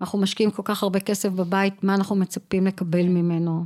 אנחנו 0.00 0.18
משקיעים 0.18 0.50
כל 0.50 0.62
כך 0.64 0.82
הרבה 0.82 1.00
כסף 1.00 1.28
בבית, 1.28 1.84
מה 1.84 1.94
אנחנו 1.94 2.16
מצפים 2.16 2.66
לקבל 2.66 3.06
ממנו. 3.06 3.64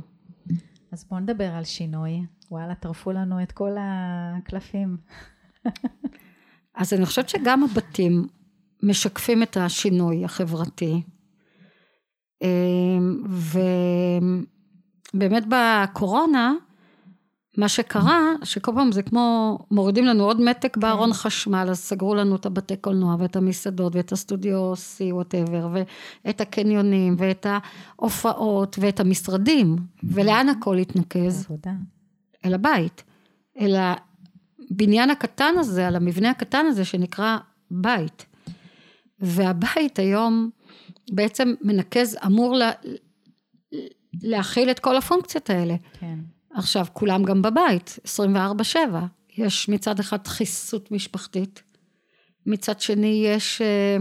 אז 0.91 1.05
בואו 1.09 1.19
נדבר 1.19 1.51
על 1.51 1.63
שינוי. 1.63 2.21
וואלה, 2.51 2.75
טרפו 2.75 3.11
לנו 3.11 3.43
את 3.43 3.51
כל 3.51 3.71
הקלפים. 3.79 4.97
אז 6.75 6.93
אני 6.93 7.05
חושבת 7.05 7.29
שגם 7.29 7.63
הבתים 7.63 8.27
משקפים 8.83 9.43
את 9.43 9.57
השינוי 9.57 10.25
החברתי. 10.25 11.01
אמ, 12.41 13.23
ובאמת 15.13 15.43
בקורונה, 15.49 16.53
מה 17.57 17.67
שקרה, 17.69 18.31
שכל 18.43 18.71
פעם 18.75 18.91
זה 18.91 19.03
כמו, 19.03 19.57
מורידים 19.71 20.05
לנו 20.05 20.23
עוד 20.23 20.41
מתג, 20.41 20.73
כן. 20.73 20.81
בארון 20.81 21.13
חשמל, 21.13 21.67
אז 21.69 21.79
סגרו 21.79 22.15
לנו 22.15 22.35
את 22.35 22.45
הבתי 22.45 22.77
קולנוע 22.77 23.15
ואת 23.19 23.35
המסעדות 23.35 23.95
ואת 23.95 24.11
הסטודיו 24.11 24.73
C, 24.73 25.01
whatever, 25.11 25.69
ואת 26.25 26.41
הקניונים 26.41 27.15
ואת 27.17 27.45
ההופעות 27.49 28.75
ואת 28.79 28.99
המשרדים, 28.99 29.75
ולאן 30.03 30.49
הכל 30.49 30.77
התנקז? 30.77 31.47
אל 32.45 32.53
הבית. 32.53 33.03
אל 33.59 33.75
הבניין 34.71 35.09
הקטן 35.09 35.53
הזה, 35.57 35.87
על 35.87 35.95
המבנה 35.95 36.29
הקטן 36.29 36.65
הזה 36.65 36.85
שנקרא 36.85 37.37
בית. 37.71 38.25
והבית 39.21 39.99
היום 39.99 40.49
בעצם 41.11 41.53
מנקז, 41.61 42.17
אמור 42.25 42.55
לה, 42.55 42.71
להכיל 44.23 44.71
את 44.71 44.79
כל 44.79 44.97
הפונקציות 44.97 45.49
האלה. 45.49 45.75
כן. 45.99 46.19
עכשיו, 46.53 46.85
כולם 46.93 47.23
גם 47.23 47.41
בבית, 47.41 47.99
24-7. 48.05 48.77
יש 49.37 49.69
מצד 49.69 49.99
אחד 49.99 50.23
דחיסות 50.23 50.91
משפחתית, 50.91 51.63
מצד 52.45 52.79
שני 52.79 53.23
יש 53.25 53.61
אה, 53.61 53.97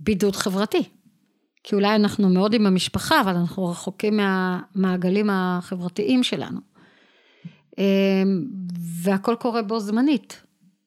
בידוד 0.00 0.36
חברתי. 0.36 0.82
כי 1.64 1.74
אולי 1.74 1.94
אנחנו 1.94 2.28
מאוד 2.28 2.54
עם 2.54 2.66
המשפחה, 2.66 3.20
אבל 3.20 3.36
אנחנו 3.36 3.66
רחוקים 3.66 4.16
מהמעגלים 4.16 5.30
החברתיים 5.32 6.22
שלנו. 6.22 6.60
אה, 7.78 8.22
והכל 9.02 9.36
קורה 9.40 9.62
בו 9.62 9.80
זמנית. 9.80 10.42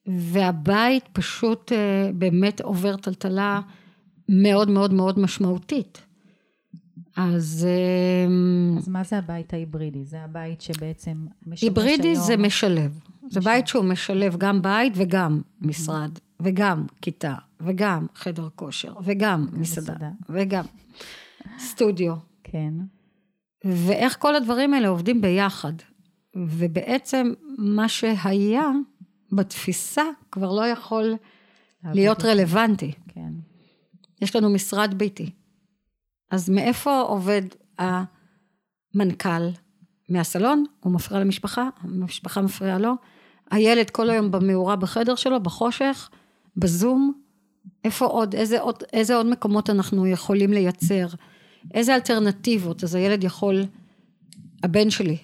והבית 0.06 1.08
פשוט 1.12 1.72
אה, 1.72 2.10
באמת 2.14 2.60
עובר 2.60 2.96
טלטלה 2.96 3.60
מאוד 4.28 4.70
מאוד 4.70 4.92
מאוד 4.92 5.18
משמעותית. 5.18 6.02
אז... 7.16 7.66
אמ, 8.26 8.78
אז 8.78 8.88
מה 8.88 9.04
זה 9.04 9.18
הבית 9.18 9.52
ההיברידי? 9.54 10.04
זה 10.04 10.20
הבית 10.20 10.60
שבעצם 10.60 11.26
משמש 11.46 11.62
היום... 11.62 11.74
היברידי 11.78 12.16
זה 12.16 12.36
משלב. 12.36 13.00
זה 13.30 13.40
בית 13.40 13.66
שהוא 13.66 13.84
משלב 13.84 14.36
גם 14.36 14.62
בית 14.62 14.92
וגם 14.96 15.40
משרד, 15.60 16.10
וגם 16.40 16.86
כיתה, 17.02 17.34
וגם 17.60 18.06
חדר 18.14 18.48
כושר, 18.54 18.94
וגם 19.04 19.46
מסעדה, 19.52 20.10
וגם 20.28 20.64
סטודיו. 21.58 22.14
כן. 22.44 22.74
ואיך 23.64 24.16
כל 24.18 24.34
הדברים 24.34 24.74
האלה 24.74 24.88
עובדים 24.88 25.20
ביחד. 25.20 25.72
ובעצם 26.36 27.32
מה 27.58 27.88
שהיה 27.88 28.70
בתפיסה 29.32 30.02
כבר 30.30 30.52
לא 30.52 30.66
יכול 30.66 31.14
להיות 31.84 32.24
רלוונטי. 32.24 32.92
כן. 33.08 33.32
יש 34.22 34.36
לנו 34.36 34.50
משרד 34.50 34.94
ביתי. 34.94 35.30
אז 36.30 36.50
מאיפה 36.50 37.00
עובד 37.00 37.42
המנכ"ל? 37.78 39.48
מהסלון, 40.08 40.64
הוא 40.80 40.92
מפריע 40.92 41.20
למשפחה, 41.20 41.68
המשפחה 41.80 42.42
מפריעה 42.42 42.78
לו, 42.78 42.92
הילד 43.50 43.90
כל 43.90 44.10
היום 44.10 44.30
במאורה 44.30 44.76
בחדר 44.76 45.14
שלו, 45.14 45.40
בחושך, 45.40 46.10
בזום, 46.56 47.12
איפה 47.84 48.06
עוד, 48.06 48.34
איזה 48.34 48.60
עוד, 48.60 48.82
איזה 48.92 49.16
עוד 49.16 49.26
מקומות 49.26 49.70
אנחנו 49.70 50.06
יכולים 50.06 50.52
לייצר, 50.52 51.06
איזה 51.74 51.94
אלטרנטיבות, 51.94 52.84
אז 52.84 52.94
הילד 52.94 53.24
יכול, 53.24 53.64
הבן 54.62 54.90
שלי, 54.90 55.16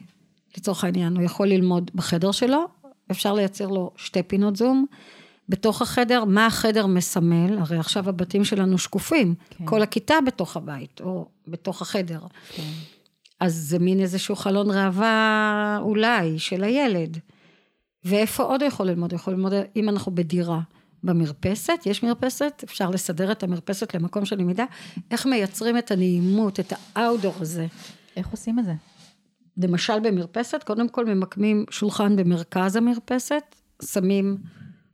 לצורך 0.57 0.85
העניין, 0.85 1.17
הוא 1.17 1.25
יכול 1.25 1.49
ללמוד 1.49 1.91
בחדר 1.95 2.33
שלו, 2.33 2.69
אפשר 3.11 3.35
לייצר 3.35 3.67
לו 3.67 3.91
שתי 3.97 4.23
פינות 4.23 4.57
זום, 4.57 4.87
בתוך 5.49 5.83
החדר, 5.83 6.25
מה 6.25 6.47
החדר 6.47 6.87
מסמל, 6.87 7.59
הרי 7.59 7.79
עכשיו 7.79 8.09
הבתים 8.09 8.45
שלנו 8.45 8.79
שקופים, 8.79 9.35
כן. 9.51 9.67
כל 9.67 9.83
הכיתה 9.83 10.15
בתוך 10.27 10.57
הבית, 10.57 11.01
או 11.01 11.29
בתוך 11.49 11.83
החדר. 11.83 12.21
כן. 12.51 12.63
אז 13.41 13.55
זה 13.55 13.79
מין 13.79 14.01
איזשהו 14.01 14.37
חלון 14.37 14.71
ראווה 14.71 15.79
אולי 15.81 16.39
של 16.39 16.65
הילד. 16.65 17.19
ואיפה 18.05 18.43
עוד 18.43 18.63
הוא 18.63 18.69
יכול 18.69 18.87
ללמוד? 18.87 19.13
הוא 19.13 19.17
יכול 19.17 19.35
ללמוד, 19.35 19.53
אם 19.77 19.89
אנחנו 19.89 20.15
בדירה, 20.15 20.61
במרפסת, 21.05 21.81
יש 21.87 22.03
מרפסת, 22.03 22.63
אפשר 22.65 22.91
לסדר 22.91 23.33
את 23.33 23.43
המרפסת 23.43 23.95
למקום 23.95 24.25
של 24.25 24.39
למידה, 24.39 24.65
איך 25.11 25.27
מייצרים 25.27 25.79
את 25.79 25.91
הנעימות, 25.91 26.61
את 26.61 26.73
האאוטדור 26.95 27.35
הזה. 27.41 27.67
איך 28.17 28.29
עושים 28.29 28.59
את 28.59 28.65
זה? 28.65 28.73
למשל 29.57 30.01
במרפסת, 30.01 30.63
קודם 30.63 30.89
כל 30.89 31.05
ממקמים 31.15 31.65
שולחן 31.71 32.17
במרכז 32.17 32.77
המרפסת, 32.77 33.43
שמים 33.83 34.37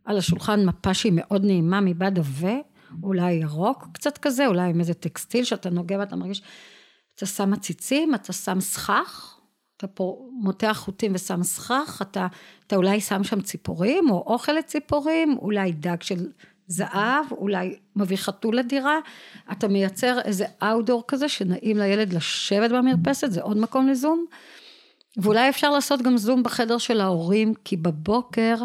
על 0.04 0.18
השולחן 0.18 0.66
מפה 0.66 0.94
שהיא 0.94 1.12
מאוד 1.16 1.44
נעימה 1.44 1.80
מבד 1.80 2.18
עבה, 2.18 2.54
אולי 3.02 3.32
ירוק 3.32 3.86
קצת 3.92 4.18
כזה, 4.18 4.46
אולי 4.46 4.70
עם 4.70 4.80
איזה 4.80 4.94
טקסטיל 4.94 5.44
שאתה 5.44 5.70
נוגע 5.70 5.98
ואתה 5.98 6.16
מרגיש, 6.16 6.42
אתה 7.14 7.26
שם 7.26 7.52
עציצים, 7.52 8.14
אתה 8.14 8.32
שם 8.32 8.60
סכך, 8.60 9.38
אתה 9.76 9.86
פה 9.86 10.28
מותח 10.32 10.76
חוטים 10.84 11.12
ושם 11.14 11.42
סכך, 11.42 11.98
אתה, 12.02 12.26
אתה 12.66 12.76
אולי 12.76 13.00
שם 13.00 13.24
שם 13.24 13.40
ציפורים, 13.40 14.10
או 14.10 14.24
אוכל 14.26 14.52
לציפורים, 14.52 15.36
אולי 15.38 15.72
דג 15.72 16.02
של 16.02 16.28
זהב, 16.66 17.32
אולי 17.32 17.76
מביא 17.96 18.16
חתול 18.16 18.56
לדירה, 18.56 18.98
אתה 19.52 19.68
מייצר 19.68 20.20
איזה 20.20 20.44
אאוטדור 20.62 21.04
כזה 21.08 21.28
שנעים 21.28 21.76
לילד 21.76 22.12
לשבת 22.12 22.70
במרפסת, 22.70 23.30
זה 23.30 23.42
עוד 23.42 23.56
מקום 23.56 23.88
לזום. 23.88 24.26
ואולי 25.16 25.48
אפשר 25.48 25.70
לעשות 25.70 26.02
גם 26.02 26.16
זום 26.16 26.42
בחדר 26.42 26.78
של 26.78 27.00
ההורים, 27.00 27.54
כי 27.64 27.76
בבוקר 27.76 28.56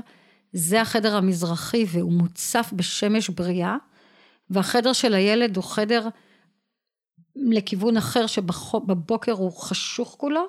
זה 0.53 0.81
החדר 0.81 1.15
המזרחי 1.15 1.85
והוא 1.87 2.11
מוצף 2.11 2.69
בשמש 2.75 3.29
בריאה, 3.29 3.77
והחדר 4.49 4.93
של 4.93 5.13
הילד 5.13 5.55
הוא 5.55 5.63
חדר 5.63 6.07
לכיוון 7.35 7.97
אחר 7.97 8.27
שבבוקר 8.27 9.31
הוא 9.31 9.51
חשוך 9.51 10.15
כולו, 10.19 10.45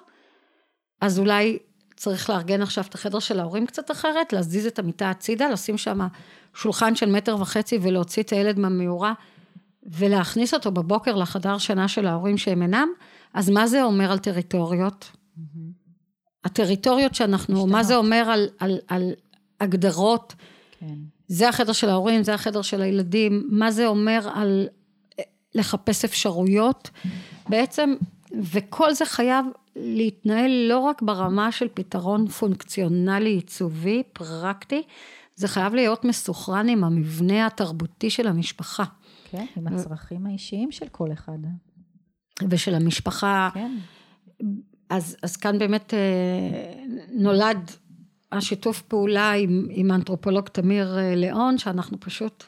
אז 1.01 1.19
אולי 1.19 1.59
צריך 2.03 2.31
לארגן 2.31 2.63
עכשיו 2.63 2.85
את 2.89 2.95
החדר 2.95 3.19
של 3.19 3.41
ההורים 3.41 3.67
קצת 3.67 3.91
אחרת, 3.91 4.33
להזיז 4.33 4.67
את 4.67 4.79
המיטה 4.79 5.11
הצידה, 5.11 5.49
לשים 5.49 5.79
שם 5.79 6.01
שולחן 6.55 6.95
של 6.95 7.11
מטר 7.11 7.37
וחצי 7.41 7.79
ולהוציא 7.83 8.23
את 8.23 8.31
הילד 8.31 8.59
מהמאורה 8.59 9.13
ולהכניס 9.83 10.55
אותו 10.55 10.73
בבוקר 10.73 11.17
לחדר 11.17 11.59
שינה 11.59 11.89
של 11.89 12.07
ההורים 12.07 12.39
שהם 12.39 12.63
אינם, 12.63 12.89
אז 13.35 13.51
מה 13.51 13.67
זה 13.67 13.83
אומר 13.83 14.13
על 14.13 14.19
טריטוריות? 14.19 15.11
Mm-hmm. 15.13 15.41
הטריטוריות 16.45 17.15
שאנחנו, 17.15 17.55
משתנות. 17.55 17.73
מה 17.73 17.83
זה 17.83 17.97
אומר 17.97 18.31
על, 18.33 18.49
על, 18.59 18.79
על 18.89 19.13
הגדרות, 19.61 20.35
כן. 20.79 20.95
זה 21.29 21.49
החדר 21.49 21.73
של 21.73 21.89
ההורים, 21.89 22.25
זה 22.25 22.35
החדר 22.35 22.63
של 22.63 22.83
הילדים, 22.83 23.49
מה 23.51 23.71
זה 23.71 23.87
אומר 23.87 24.29
על 24.35 24.69
לחפש 25.55 26.05
אפשרויות, 26.05 26.91
בעצם, 27.49 27.95
וכל 28.41 28.95
זה 28.95 29.05
חייב 29.05 29.47
להתנהל 29.77 30.51
לא 30.69 30.79
רק 30.79 31.03
ברמה 31.03 31.53
של 31.53 31.69
פתרון 31.75 32.29
פונקציונלי 32.29 33.31
עיצובי, 33.31 34.03
פרקטי, 34.13 34.83
זה 35.35 35.49
חייב 35.49 35.75
להיות 35.75 36.05
מסוכרן 36.05 36.69
עם 36.69 36.85
המבנה 36.85 37.47
התרבותי 37.47 38.11
של 38.11 38.27
המשפחה. 38.27 38.85
כן, 39.31 39.47
עם 39.57 39.67
הצרכים 39.67 40.27
האישיים 40.27 40.73
של 40.73 40.89
כל 40.89 41.13
אחד. 41.13 41.39
ושל 42.51 42.75
המשפחה. 42.75 43.51
כן. 43.55 43.77
אז, 44.91 45.17
אז 45.23 45.37
כאן 45.37 45.59
באמת 45.59 45.95
אה, 45.95 46.85
נולד 47.13 47.71
השיתוף 48.33 48.83
פעולה 48.83 49.33
עם, 49.33 49.67
עם 49.71 49.91
האנתרופולוג 49.91 50.49
תמיר 50.49 50.99
אה, 50.99 51.15
ליאון, 51.15 51.59
שאנחנו 51.59 52.01
פשוט, 52.01 52.45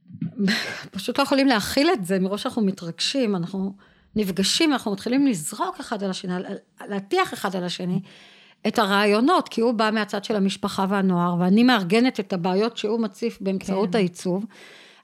פשוט 0.94 1.18
לא 1.18 1.22
יכולים 1.22 1.46
להכיל 1.46 1.88
את 1.92 2.06
זה, 2.06 2.18
מראש 2.18 2.46
אנחנו 2.46 2.62
מתרגשים, 2.62 3.36
אנחנו 3.36 3.74
נפגשים, 4.16 4.72
אנחנו 4.72 4.92
מתחילים 4.92 5.26
לזרוק 5.26 5.80
אחד 5.80 6.02
על 6.02 6.10
השני, 6.10 6.32
להטיח 6.88 7.34
אחד 7.34 7.56
על 7.56 7.64
השני, 7.64 8.00
את 8.66 8.78
הרעיונות, 8.78 9.48
כי 9.48 9.60
הוא 9.60 9.72
בא 9.72 9.90
מהצד 9.92 10.24
של 10.24 10.36
המשפחה 10.36 10.86
והנוער, 10.88 11.36
ואני 11.40 11.62
מארגנת 11.62 12.20
את 12.20 12.32
הבעיות 12.32 12.76
שהוא 12.76 13.00
מציף 13.00 13.38
באמצעות 13.40 13.92
כן. 13.92 13.98
העיצוב. 13.98 14.44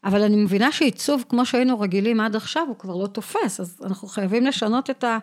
אבל 0.05 0.23
אני 0.23 0.37
מבינה 0.37 0.73
שעיצוב, 0.73 1.25
כמו 1.29 1.47
שהיינו 1.47 1.81
רגילים 1.81 2.21
עד 2.21 2.37
עכשיו, 2.37 2.67
הוא 2.69 2.77
כבר 2.79 2.97
לא 2.97 3.07
תופס, 3.07 3.61
אז 3.61 3.81
אנחנו 3.85 4.09
חייבים 4.09 4.47
לשנות 4.47 4.91
את, 4.91 5.05
ה, 5.05 5.19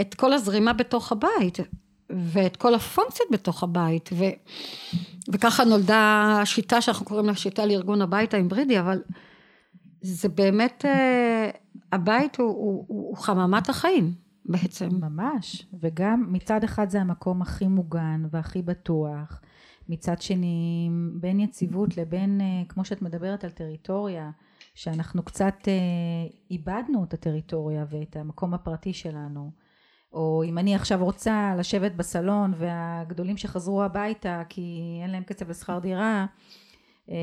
את 0.00 0.14
כל 0.14 0.32
הזרימה 0.32 0.72
בתוך 0.72 1.12
הבית, 1.12 1.58
ואת 2.10 2.56
כל 2.56 2.74
הפונקציות 2.74 3.28
בתוך 3.30 3.62
הבית, 3.62 4.10
ו, 4.12 4.24
וככה 5.32 5.64
נולדה 5.64 6.38
השיטה 6.42 6.80
שאנחנו 6.80 7.06
קוראים 7.06 7.26
לה 7.26 7.34
שיטה 7.34 7.66
לארגון 7.66 8.02
הבית 8.02 8.34
ההיברידי, 8.34 8.80
אבל 8.80 9.02
זה 10.02 10.28
באמת, 10.28 10.84
אה, 10.84 11.50
הבית 11.94 12.36
הוא, 12.36 12.46
הוא, 12.48 12.84
הוא, 12.88 13.08
הוא 13.08 13.16
חממת 13.16 13.68
החיים 13.68 14.12
בעצם. 14.44 14.88
ממש, 15.00 15.66
וגם 15.80 16.26
מצד 16.28 16.64
אחד 16.64 16.90
זה 16.90 17.00
המקום 17.00 17.42
הכי 17.42 17.66
מוגן 17.66 18.22
והכי 18.30 18.62
בטוח, 18.62 19.40
מצד 19.88 20.22
שני 20.22 20.90
בין 21.20 21.40
יציבות 21.40 21.96
לבין, 21.96 22.40
אה, 22.40 22.46
כמו 22.68 22.84
שאת 22.84 23.02
מדברת 23.02 23.44
על 23.44 23.50
טריטוריה, 23.50 24.30
שאנחנו 24.74 25.22
קצת 25.22 25.54
אה, 25.68 25.72
איבדנו 26.50 27.04
את 27.04 27.14
הטריטוריה 27.14 27.84
ואת 27.90 28.16
המקום 28.16 28.54
הפרטי 28.54 28.92
שלנו. 28.92 29.50
או 30.12 30.42
אם 30.46 30.58
אני 30.58 30.74
עכשיו 30.74 31.04
רוצה 31.04 31.54
לשבת 31.58 31.92
בסלון 31.92 32.52
והגדולים 32.56 33.36
שחזרו 33.36 33.82
הביתה 33.82 34.42
כי 34.48 34.80
אין 35.02 35.10
להם 35.10 35.24
כסף 35.24 35.48
לשכר 35.48 35.78
דירה 35.78 36.26
אה, 37.10 37.14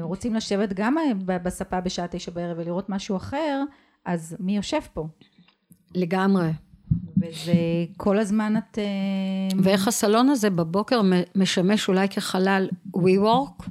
רוצים 0.00 0.34
לשבת 0.34 0.72
גם 0.72 0.96
בספה 1.26 1.80
בשעה 1.80 2.06
תשע 2.08 2.30
בערב 2.30 2.58
ולראות 2.58 2.88
משהו 2.88 3.16
אחר 3.16 3.64
אז 4.04 4.36
מי 4.40 4.56
יושב 4.56 4.80
פה? 4.92 5.06
לגמרי. 5.94 6.50
וזה 7.16 7.54
כל 7.96 8.18
הזמן 8.18 8.56
את... 8.56 8.78
אה, 8.78 9.58
ואיך 9.62 9.88
הסלון 9.88 10.28
הזה 10.28 10.50
בבוקר 10.50 11.00
משמש 11.34 11.88
אולי 11.88 12.08
כחלל 12.08 12.68
WeWork, 12.96 13.68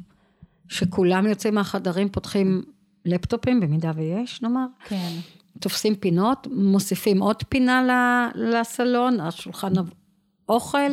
שכולם 0.67 1.27
יוצאים 1.27 1.55
מהחדרים, 1.55 2.09
פותחים 2.09 2.63
לפטופים, 3.05 3.59
במידה 3.59 3.91
ויש, 3.95 4.41
נאמר. 4.41 4.65
כן. 4.85 5.11
תופסים 5.59 5.95
פינות, 5.95 6.47
מוסיפים 6.51 7.21
עוד 7.21 7.43
פינה 7.49 8.29
לסלון, 8.35 9.19
השולחן 9.19 9.73
אוכל, 10.49 10.91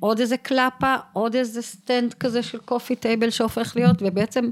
עוד 0.00 0.20
איזה 0.20 0.36
קלפה, 0.36 0.94
עוד 1.12 1.34
איזה 1.34 1.62
סטנד 1.62 2.14
כזה 2.14 2.42
של 2.42 2.58
coffee 2.58 2.96
table 2.96 3.30
שהופך 3.30 3.76
להיות, 3.76 3.96
ובעצם 4.00 4.50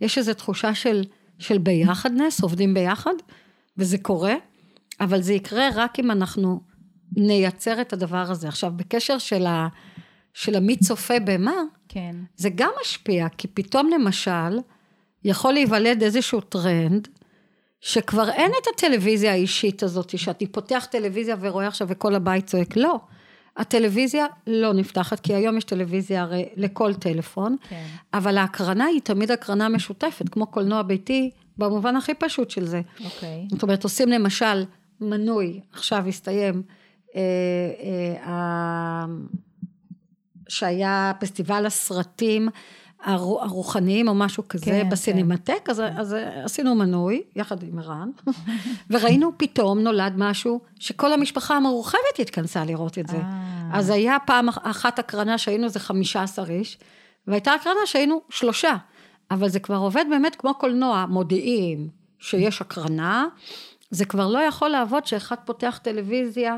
יש 0.00 0.18
איזו 0.18 0.34
תחושה 0.34 0.74
של, 0.74 1.04
של 1.38 1.58
ביחדנס, 1.58 2.42
עובדים 2.42 2.74
ביחד, 2.74 3.14
וזה 3.78 3.98
קורה, 3.98 4.34
אבל 5.00 5.22
זה 5.22 5.32
יקרה 5.32 5.68
רק 5.74 6.00
אם 6.00 6.10
אנחנו 6.10 6.60
נייצר 7.16 7.80
את 7.80 7.92
הדבר 7.92 8.30
הזה. 8.30 8.48
עכשיו, 8.48 8.72
בקשר 8.76 9.18
של, 9.18 9.46
ה, 9.46 9.68
של 10.34 10.54
המי 10.54 10.76
צופה 10.76 11.20
במה, 11.24 11.56
כן. 11.88 12.16
זה 12.36 12.48
גם 12.54 12.70
משפיע, 12.80 13.28
כי 13.38 13.48
פתאום 13.48 13.90
למשל, 13.90 14.58
יכול 15.24 15.52
להיוולד 15.52 16.02
איזשהו 16.02 16.40
טרנד, 16.40 17.08
שכבר 17.80 18.30
אין 18.30 18.52
את 18.62 18.66
הטלוויזיה 18.74 19.32
האישית 19.32 19.82
הזאת, 19.82 20.18
שאני 20.18 20.46
פותח 20.52 20.86
טלוויזיה 20.90 21.36
ורואה 21.40 21.66
עכשיו 21.66 21.88
וכל 21.90 22.14
הבית 22.14 22.46
צועק, 22.46 22.76
לא. 22.76 23.00
הטלוויזיה 23.56 24.26
לא 24.46 24.72
נפתחת, 24.72 25.20
כי 25.20 25.34
היום 25.34 25.58
יש 25.58 25.64
טלוויזיה 25.64 26.22
הרי 26.22 26.48
לכל 26.56 26.94
טלפון, 26.94 27.56
כן. 27.68 27.86
אבל 28.14 28.38
ההקרנה 28.38 28.84
היא 28.84 29.00
תמיד 29.00 29.30
הקרנה 29.30 29.68
משותפת, 29.68 30.28
כמו 30.28 30.46
קולנוע 30.46 30.82
ביתי, 30.82 31.30
במובן 31.58 31.96
הכי 31.96 32.14
פשוט 32.14 32.50
של 32.50 32.66
זה. 32.66 32.80
אוקיי. 33.04 33.46
זאת 33.50 33.62
אומרת, 33.62 33.84
עושים 33.84 34.08
למשל 34.08 34.64
מנוי, 35.00 35.60
עכשיו 35.72 36.08
הסתיים, 36.08 36.62
אה, 37.16 37.20
אה, 38.26 39.04
שהיה 40.48 41.12
פסטיבל 41.20 41.66
הסרטים, 41.66 42.48
הרוחניים 43.04 44.08
או 44.08 44.14
משהו 44.14 44.48
כזה 44.48 44.64
כן, 44.64 44.88
בסינמטק, 44.90 45.60
כן. 45.64 45.70
אז, 45.70 45.82
אז 45.96 46.16
עשינו 46.44 46.74
מנוי, 46.74 47.22
יחד 47.36 47.62
עם 47.62 47.78
ערן, 47.78 48.10
וראינו 48.90 49.32
פתאום 49.36 49.78
נולד 49.78 50.12
משהו 50.16 50.60
שכל 50.80 51.12
המשפחה 51.12 51.56
המורחבת 51.56 52.18
התכנסה 52.18 52.64
לראות 52.64 52.98
את 52.98 53.08
זה. 53.08 53.16
אה. 53.16 53.70
אז 53.72 53.90
היה 53.90 54.16
פעם 54.26 54.48
אחת 54.48 54.98
הקרנה 54.98 55.38
שהיינו 55.38 55.64
איזה 55.64 55.80
חמישה 55.80 56.22
עשר 56.22 56.50
איש, 56.50 56.78
והייתה 57.26 57.52
הקרנה 57.52 57.86
שהיינו 57.86 58.20
שלושה, 58.30 58.76
אבל 59.30 59.48
זה 59.48 59.60
כבר 59.60 59.76
עובד 59.76 60.04
באמת 60.10 60.36
כמו 60.36 60.54
קולנוע, 60.54 61.06
מודיעים 61.08 61.88
שיש 62.18 62.60
הקרנה, 62.60 63.26
זה 63.90 64.04
כבר 64.04 64.28
לא 64.28 64.38
יכול 64.38 64.68
לעבוד 64.68 65.06
שאחד 65.06 65.36
פותח 65.44 65.80
טלוויזיה, 65.82 66.56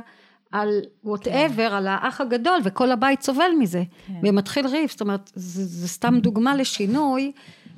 על 0.53 0.81
whatever, 1.05 1.69
כן. 1.69 1.75
על 1.75 1.87
האח 1.87 2.21
הגדול, 2.21 2.59
וכל 2.65 2.91
הבית 2.91 3.23
סובל 3.23 3.51
מזה. 3.59 3.83
כן. 4.07 4.15
ומתחיל 4.23 4.67
ריב, 4.67 4.91
זאת 4.91 5.01
אומרת, 5.01 5.33
זה, 5.35 5.65
זה 5.65 5.89
סתם 5.89 6.19
דוגמה 6.19 6.57
לשינוי 6.57 7.33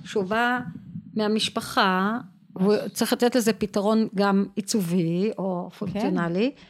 שהוא 0.04 0.24
בא 0.24 0.58
מהמשפחה, 1.14 2.18
וצריך 2.56 3.12
לתת 3.12 3.36
לזה 3.36 3.52
פתרון 3.52 4.08
גם 4.14 4.44
עיצובי 4.56 5.30
או 5.38 5.70
פונקציונלי, 5.78 6.52
כן. 6.56 6.62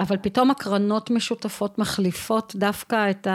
אבל 0.00 0.16
פתאום 0.22 0.50
הקרנות 0.50 1.10
משותפות 1.10 1.78
מחליפות 1.78 2.52
דווקא 2.56 3.10
את 3.10 3.26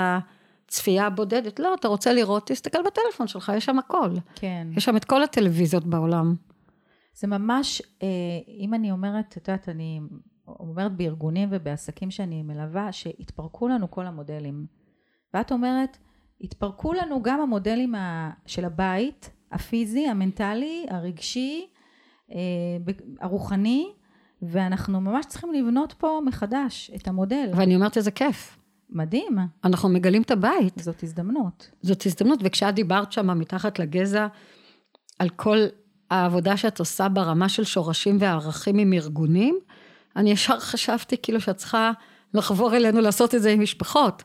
הצפייה 0.66 1.08
הבודדת. 1.08 1.60
לא, 1.60 1.74
אתה 1.74 1.88
רוצה 1.88 2.14
לראות, 2.14 2.48
תסתכל 2.48 2.80
בטלפון 2.86 3.28
שלך, 3.28 3.52
יש 3.56 3.66
שם 3.66 3.80
הכל. 3.80 4.10
כן. 4.36 4.68
יש 4.78 4.86
שם 4.86 4.98
את 4.98 5.06
כל 5.06 5.24
הטלוויזיות 5.24 5.86
בעולם. 5.86 6.36
זה 7.14 7.28
ממש, 7.28 7.82
אה, 8.04 8.08
אם 8.48 8.74
אני 8.74 8.92
אומרת, 8.92 9.26
את 9.38 9.50
יודעת, 9.50 9.70
אני 9.70 10.02
אומרת 10.48 10.96
בארגונים 10.98 11.50
ובעסקים 11.52 12.12
שאני 12.12 12.44
מלווה, 12.44 12.92
שהתפרקו 12.92 13.68
לנו 13.68 13.92
כל 13.92 14.06
המודלים. 14.06 14.66
ואת 15.34 15.52
אומרת, 15.52 15.98
התפרקו 16.42 16.94
לנו 16.94 17.24
גם 17.24 17.42
המודלים 17.42 17.96
של 18.46 18.66
הבית, 18.66 19.32
הפיזי, 19.52 20.08
המנטלי, 20.08 20.86
הרגשי, 20.90 21.68
אה, 22.32 22.38
הרוחני, 23.22 23.88
ואנחנו 24.42 25.02
ממש 25.02 25.26
צריכים 25.26 25.54
לבנות 25.54 25.94
פה 25.94 26.20
מחדש 26.26 26.92
את 26.96 27.08
המודל. 27.08 27.52
ואני 27.56 27.76
אומרת 27.76 27.98
איזה 27.98 28.12
כיף. 28.12 28.58
מדהים. 28.90 29.38
אנחנו 29.64 29.90
מגלים 29.90 30.22
את 30.22 30.32
הבית. 30.32 30.74
זאת 30.80 31.04
הזדמנות. 31.04 31.70
זאת 31.82 32.06
הזדמנות, 32.06 32.40
וכשאת 32.44 32.76
דיברת 32.76 33.12
שם 33.12 33.40
מתחת 33.40 33.80
לגזע, 33.80 34.28
על 35.20 35.30
כל 35.30 35.58
העבודה 36.10 36.58
שאת 36.58 36.80
עושה 36.80 37.10
ברמה 37.10 37.50
של 37.50 37.64
שורשים 37.64 38.18
וערכים 38.20 38.78
עם 38.78 38.94
ארגונים, 38.94 39.60
אני 40.16 40.32
ישר 40.32 40.60
חשבתי 40.60 41.16
כאילו 41.22 41.42
שאת 41.42 41.58
צריכה 41.58 41.92
לחבור 42.34 42.76
אלינו 42.76 43.02
לעשות 43.02 43.36
את 43.36 43.42
זה 43.42 43.52
עם 43.52 43.62
משפחות. 43.62 44.24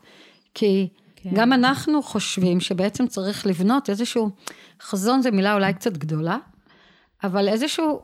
כי 0.53 0.89
כן. 1.15 1.29
גם 1.33 1.53
אנחנו 1.53 2.03
חושבים 2.03 2.59
שבעצם 2.59 3.07
צריך 3.07 3.45
לבנות 3.45 3.89
איזשהו, 3.89 4.29
חזון 4.81 5.21
זה 5.21 5.31
מילה 5.31 5.53
אולי 5.53 5.73
קצת 5.73 5.97
גדולה, 5.97 6.37
אבל 7.23 7.47
איזשהו 7.47 8.01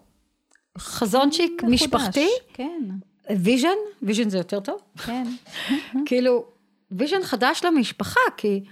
חזונצ'יק 0.78 1.52
מחודש, 1.64 1.82
משפחתי. 1.82 2.28
כן. 2.54 2.90
vision, 3.36 3.78
vision 4.02 4.30
זה 4.30 4.38
יותר 4.38 4.60
טוב. 4.60 4.82
כן. 5.06 5.28
כאילו, 6.08 6.46
vision 6.92 7.24
חדש 7.24 7.64
למשפחה, 7.64 8.20
כי 8.38 8.64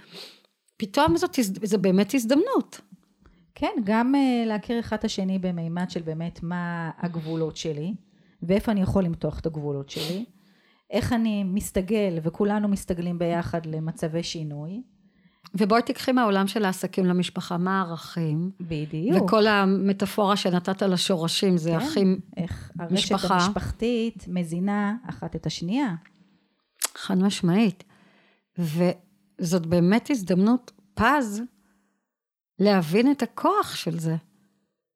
פתאום 0.76 1.16
זאת, 1.16 1.38
זה 1.42 1.78
באמת 1.78 2.14
הזדמנות. 2.14 2.80
כן, 3.54 3.72
גם 3.84 4.14
uh, 4.14 4.48
להכיר 4.48 4.80
אחד 4.80 4.96
את 4.96 5.04
השני 5.04 5.38
במימד 5.38 5.90
של 5.90 6.02
באמת 6.02 6.42
מה 6.42 6.90
הגבולות 6.98 7.56
שלי. 7.56 7.94
ואיפה 8.42 8.72
אני 8.72 8.82
יכול 8.82 9.04
למתוח 9.04 9.40
את 9.40 9.46
הגבולות 9.46 9.90
שלי, 9.90 10.24
איך 10.90 11.12
אני 11.12 11.44
מסתגל 11.44 12.18
וכולנו 12.22 12.68
מסתגלים 12.68 13.18
ביחד 13.18 13.66
למצבי 13.66 14.22
שינוי. 14.22 14.82
ובואי 15.54 15.82
תקחי 15.82 16.12
מהעולם 16.12 16.46
של 16.46 16.64
העסקים 16.64 17.06
למשפחה, 17.06 17.56
מה 17.56 17.80
הערכים? 17.80 18.50
בדיוק. 18.60 19.24
וכל 19.24 19.46
המטאפורה 19.46 20.36
שנתת 20.36 20.82
לשורשים 20.82 21.58
זה 21.58 21.70
כן, 21.70 21.76
אחים, 21.76 22.20
איך 22.36 22.70
הרשת 22.78 22.92
משפחה. 22.92 23.34
המשפחתית 23.34 24.24
מזינה 24.28 24.94
אחת 25.08 25.36
את 25.36 25.46
השנייה. 25.46 25.94
חד 26.94 27.18
משמעית. 27.18 27.84
וזאת 28.58 29.66
באמת 29.66 30.10
הזדמנות 30.10 30.72
פז 30.94 31.42
להבין 32.58 33.10
את 33.10 33.22
הכוח 33.22 33.74
של 33.74 33.98
זה. 33.98 34.16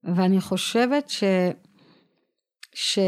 ואני 0.04 0.40
חושבת 0.40 1.10
ש... 1.10 1.24
ש... 2.74 2.98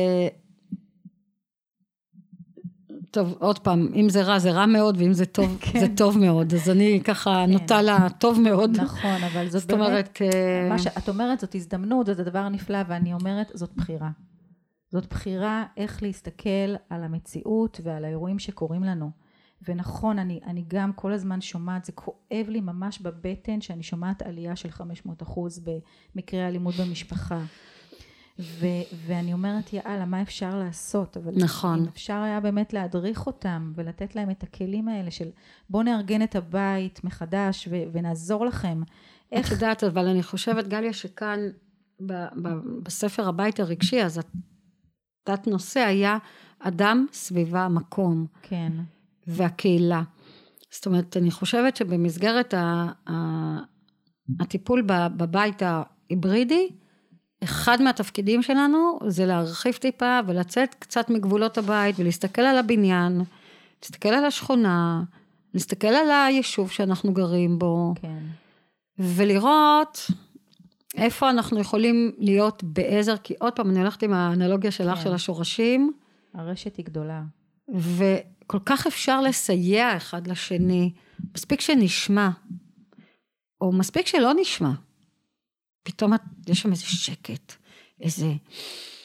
טוב, 3.12 3.35
עוד 3.38 3.59
פעם, 3.59 3.88
אם 3.94 4.09
זה 4.09 4.22
רע, 4.22 4.38
זה 4.38 4.51
רע 4.51 4.66
מאוד, 4.66 4.96
ואם 4.98 5.12
זה 5.12 5.27
טוב, 5.27 5.57
כן. 5.61 5.81
זה 5.81 5.87
טוב 5.96 6.18
מאוד. 6.18 6.55
אז 6.55 6.70
אני 6.70 7.01
ככה 7.05 7.44
כן. 7.46 7.53
נוטה 7.53 7.83
לה 7.83 8.07
טוב 8.18 8.40
מאוד. 8.40 8.81
נכון, 8.81 9.25
אבל 9.33 9.48
זאת, 9.48 9.61
זאת 9.62 9.70
באמת, 9.70 9.87
אומרת, 9.87 10.18
אה, 10.22 10.68
מה 10.68 10.79
שאת 10.79 11.09
אומרת, 11.09 11.40
זאת 11.40 11.55
הזדמנות, 11.55 12.07
זה 12.07 12.25
דבר 12.25 12.48
נפלא, 12.48 12.79
ואני 12.88 13.12
אומרת, 13.12 13.51
זאת 13.55 13.70
בחירה. 13.77 14.11
זאת 14.90 15.07
בחירה 15.07 15.64
איך 15.77 16.03
להסתכל 16.03 16.75
על 16.90 17.05
המציאות 17.05 17.81
ועל 17.85 18.05
האירועים 18.05 18.38
שקורים 18.38 18.85
לנו. 18.85 19.11
ונכון, 19.68 20.18
אני, 20.18 20.40
אני 20.46 20.64
גם 20.68 20.92
כל 20.92 21.12
הזמן 21.12 21.40
שומעת, 21.40 21.85
זה 21.85 21.92
כואב 21.92 22.46
לי 22.48 22.61
ממש 22.61 22.98
בבטן 22.98 23.61
שאני 23.61 23.83
שומעת 23.83 24.22
עלייה 24.22 24.57
של 24.57 24.70
500 24.70 25.22
אחוז 25.22 25.64
במקרי 26.14 26.46
אלימות 26.46 26.75
במשפחה. 26.75 27.40
ו- 28.38 28.66
ואני 29.07 29.33
אומרת, 29.33 29.73
יאללה, 29.73 30.05
מה 30.05 30.23
אפשר 30.23 30.59
לעשות? 30.59 31.16
אבל 31.16 31.33
נכון. 31.37 31.79
אם 31.79 31.85
אפשר 31.88 32.16
היה 32.16 32.40
באמת 32.40 32.73
להדריך 32.73 33.27
אותם 33.27 33.73
ולתת 33.75 34.16
להם 34.16 34.31
את 34.31 34.42
הכלים 34.42 34.88
האלה 34.88 35.11
של 35.11 35.29
בואו 35.71 35.83
נארגן 35.83 36.23
את 36.23 36.37
הבית 36.37 37.05
מחדש 37.05 37.68
ו- 37.71 37.83
ונעזור 37.92 38.47
לכם. 38.47 38.83
איך... 39.33 39.47
את 39.47 39.53
יודעת, 39.53 39.85
אבל 39.85 40.07
אני 40.09 40.23
חושבת, 40.23 40.68
גליה, 40.68 40.92
שכאן 40.92 41.38
ב- 42.07 42.27
ב- 42.42 42.83
בספר 42.83 43.29
הבית 43.29 43.61
הרגשי, 43.61 44.03
אז 44.03 44.21
התת 45.23 45.47
נושא 45.47 45.81
היה 45.81 46.18
אדם, 46.59 47.07
סביבה, 47.12 47.68
מקום. 47.68 48.27
כן. 48.42 48.73
והקהילה. 49.27 50.03
זאת 50.71 50.87
אומרת, 50.87 51.16
אני 51.16 51.31
חושבת 51.31 51.77
שבמסגרת 51.77 52.55
ה- 52.55 52.92
ה- 53.11 53.61
הטיפול 54.40 54.83
בבית 55.16 55.62
ההיברידי, 55.62 56.68
אחד 57.42 57.83
מהתפקידים 57.83 58.42
שלנו 58.42 58.98
זה 59.07 59.26
להרחיב 59.26 59.74
טיפה 59.74 60.20
ולצאת 60.26 60.74
קצת 60.74 61.11
מגבולות 61.11 61.59
הבית 61.59 61.96
ולהסתכל 61.98 62.42
על 62.42 62.59
הבניין, 62.59 63.20
להסתכל 63.83 64.09
על 64.09 64.24
השכונה, 64.24 65.02
להסתכל 65.55 65.88
על 65.88 66.11
היישוב 66.11 66.70
שאנחנו 66.70 67.12
גרים 67.12 67.59
בו, 67.59 67.94
כן. 68.00 68.22
ולראות 68.98 70.07
איפה 70.96 71.31
אנחנו 71.31 71.61
יכולים 71.61 72.12
להיות 72.18 72.64
בעזר, 72.64 73.16
כי 73.16 73.35
עוד 73.40 73.52
פעם, 73.52 73.70
אני 73.70 73.78
הולכת 73.78 74.02
עם 74.02 74.12
האנלוגיה 74.12 74.70
שלך 74.70 74.98
כן. 74.98 75.05
של 75.05 75.14
השורשים, 75.14 75.92
הרשת 76.35 76.76
היא 76.76 76.85
גדולה. 76.85 77.22
וכל 77.68 78.59
כך 78.66 78.87
אפשר 78.87 79.20
לסייע 79.20 79.96
אחד 79.96 80.26
לשני, 80.26 80.92
מספיק 81.35 81.61
שנשמע, 81.61 82.31
או 83.61 83.72
מספיק 83.72 84.07
שלא 84.07 84.33
נשמע. 84.40 84.72
פתאום 85.83 86.12
יש 86.49 86.61
שם 86.61 86.71
איזה 86.71 86.83
שקט, 86.85 87.53
איזה 88.01 88.33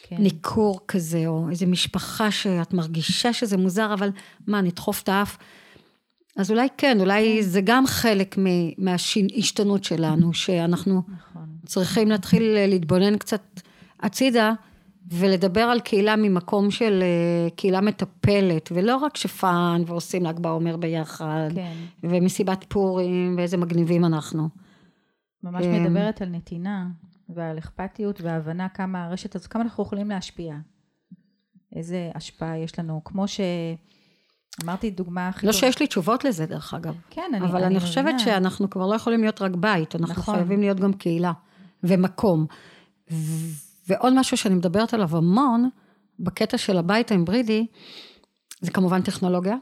כן. 0.04 0.16
ניכור 0.20 0.80
כזה, 0.88 1.28
או 1.28 1.50
איזה 1.50 1.66
משפחה 1.66 2.32
שאת 2.32 2.74
מרגישה 2.74 3.34
שזה 3.34 3.58
מוזר, 3.58 3.94
אבל 3.94 4.10
מה, 4.48 4.62
נדחוף 4.62 5.04
את 5.04 5.10
האף? 5.10 5.38
אז 6.38 6.52
אולי 6.52 6.68
כן, 6.78 7.00
אולי 7.00 7.44
זה 7.44 7.62
גם 7.63 7.88
חלק 7.88 8.36
מההשתנות 8.78 9.84
שלנו, 9.84 10.34
שאנחנו 10.34 11.02
נכון. 11.08 11.46
צריכים 11.66 12.10
להתחיל 12.10 12.68
להתבונן 12.68 13.18
קצת 13.18 13.42
הצידה 14.00 14.54
ולדבר 15.12 15.62
על 15.62 15.80
קהילה 15.80 16.16
ממקום 16.16 16.72
של 16.72 17.04
אה, 17.04 17.50
קהילה 17.56 17.82
מטפלת, 17.82 18.70
ולא 18.74 18.96
רק 18.96 19.18
שפאן 19.18 19.84
ועושים 19.88 20.26
ל"ג 20.26 20.40
בעומר 20.40 20.78
ביחד, 20.78 21.50
כן. 21.56 21.74
ומסיבת 22.04 22.66
פורים, 22.68 23.36
ואיזה 23.38 23.58
מגניבים 23.58 24.06
אנחנו. 24.06 24.50
ממש 25.43 25.65
אמ, 25.65 25.84
מדברת 25.84 26.21
על 26.21 26.30
נתינה 26.30 26.88
ועל 27.30 27.58
אכפתיות 27.58 28.21
והבנה 28.21 28.69
כמה 28.69 29.06
הרשת 29.06 29.36
הזאת, 29.36 29.47
כמה 29.47 29.63
אנחנו 29.63 29.84
יכולים 29.84 30.10
להשפיע. 30.10 30.56
איזה 31.76 32.12
השפעה 32.15 32.58
יש 32.58 32.80
לנו. 32.80 33.02
כמו 33.06 33.26
שאמרתי 33.28 34.89
דוגמה 34.91 35.28
הכי 35.28 35.47
לא 35.47 35.52
טובה. 35.52 35.60
שיש 35.62 35.80
לי 35.80 35.88
תשובות 35.88 36.23
לזה 36.23 36.45
דרך 36.45 36.73
אגב, 36.73 36.95
כן, 37.10 37.32
אני 37.34 37.45
אבל 37.45 37.63
אני 37.63 37.80
חושבת 37.80 38.04
מבינה. 38.04 38.19
שאנחנו 38.19 38.69
כבר 38.69 38.86
לא 38.88 38.95
יכולים 38.95 39.21
להיות 39.21 39.41
רק 39.41 39.52
בית, 39.56 39.95
אנחנו 39.95 40.21
נכון. 40.21 40.36
חייבים 40.36 40.60
להיות 40.60 40.80
גם 40.80 40.93
קהילה 40.93 41.32
ומקום. 41.84 42.45
ו- 43.12 43.15
ועוד 43.88 44.13
משהו 44.19 44.38
שאני 44.38 44.56
מדברת 44.56 44.93
עליו 44.93 45.17
המון, 45.17 45.69
בקטע 46.19 46.58
של 46.58 46.78
הבית 46.78 47.12
ההיברידי, 47.12 47.67
זה 48.62 48.72
כמובן 48.72 49.02
טכנולוגיה. 49.02 49.56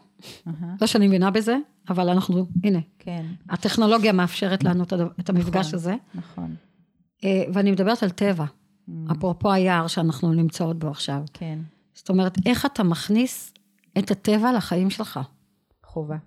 אהה, 0.47 0.75
לא 0.81 0.87
שאני 0.87 1.07
מבינה 1.07 1.31
בזה, 1.31 1.57
אבל 1.89 2.09
אנחנו, 2.09 2.45
הנה, 2.63 2.79
כן, 2.99 3.25
הטכנולוגיה 3.49 4.11
מאפשרת 4.11 4.63
לנו 4.63 4.83
את 4.83 4.93
הדבר- 4.93 5.11
את 5.19 5.29
המפגש 5.29 5.65
נכון. 5.65 5.75
הזה. 5.79 5.95
נכון. 6.15 6.55
אה, 7.23 7.43
ואני 7.53 7.71
מדברת 7.71 8.03
על 8.03 8.09
טבע, 8.09 8.45
Mm, 8.45 8.91
אפרופו 9.11 9.51
היער 9.51 9.87
שאנחנו 9.87 10.33
נמצאות 10.33 10.79
בו 10.79 10.87
עכשיו. 10.87 11.21
כן, 11.33 11.59
זאת 11.93 12.09
אומרת, 12.09 12.37
איך 12.45 12.65
אתה 12.65 12.83
מכניס 12.83 13.53
את 13.97 14.11
הטבע 14.11 14.53
לחיים 14.53 14.89
שלך, 14.89 15.19
חובה. 15.85 16.17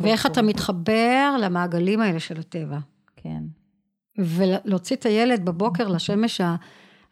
ואיך 0.00 0.20
תחום. 0.20 0.32
אתה 0.32 0.42
מתחבר 0.42 1.36
למעגלים 1.42 2.00
האלה 2.00 2.20
של 2.20 2.40
הטבע. 2.40 2.78
כן, 3.16 3.42
ולהוציא 4.18 4.96
את 4.96 5.06
הילד 5.06 5.44
בבוקר 5.44 5.88
לשמש 5.88 6.40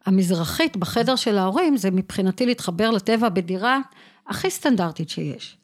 המזרחית 0.06 0.76
בחדר 0.76 1.16
של 1.16 1.38
ההורים, 1.38 1.76
זה 1.76 1.90
מבחינתי 1.90 2.46
להתחבר 2.46 2.90
לטבע 2.90 3.28
בדירה 3.28 3.78
הכי 4.28 4.50
סטנדרטית 4.50 5.08
שיש. 5.08 5.56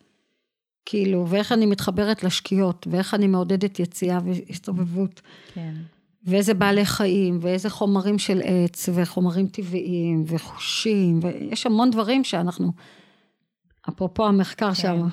כאילו, 0.85 1.27
ואיך 1.29 1.53
אני 1.53 1.66
מתחברת 1.66 2.22
לשקיעות, 2.25 2.87
ואיך 2.90 3.14
אני 3.14 3.27
מעודדת 3.27 3.81
יציאה 3.81 4.18
והסתובבות, 4.25 5.20
כן, 5.55 5.75
ואיזה 6.25 6.55
בעלי 6.55 6.85
חיים, 6.85 7.38
ואיזה 7.40 7.70
חומרים 7.70 8.18
של 8.18 8.40
עץ, 8.44 8.88
וחומרים 8.94 9.46
טבעיים, 9.46 10.25
וחושים, 10.27 11.20
ויש 11.22 11.66
המון 11.66 11.90
דברים 11.90 12.25
שאנחנו, 12.25 12.72
אפרופו 13.88 14.27
המחקר 14.27 14.68
כן. 14.68 14.75
שם, 14.75 15.07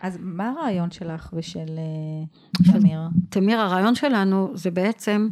אז 0.00 0.18
מה 0.20 0.50
הרעיון 0.50 0.90
שלך 0.90 1.30
ושל 1.32 1.78
אה, 1.78 2.72
תמיר? 2.72 3.00
תמיר, 3.28 3.60
הרעיון 3.60 3.94
שלנו 3.94 4.50
זה 4.54 4.70
בעצם 4.70 5.28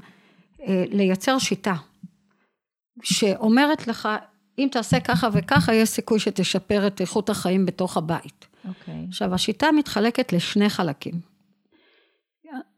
אה, 0.66 0.85
לייצר 0.90 1.38
שיטה 1.38 1.74
שאומרת 3.02 3.88
לך, 3.88 4.09
אם 4.60 4.68
תעשה 4.72 5.00
ככה 5.00 5.28
וככה, 5.32 5.74
יש 5.74 5.88
סיכוי 5.88 6.18
שתשפר 6.18 6.86
את 6.86 7.00
איכות 7.00 7.30
החיים 7.30 7.66
בתוך 7.66 7.96
הבית. 7.96 8.46
אוקיי, 8.68 9.04
עכשיו, 9.08 9.34
השיטה 9.34 9.72
מתחלקת 9.72 10.32
לשני 10.32 10.70
חלקים. 10.70 11.14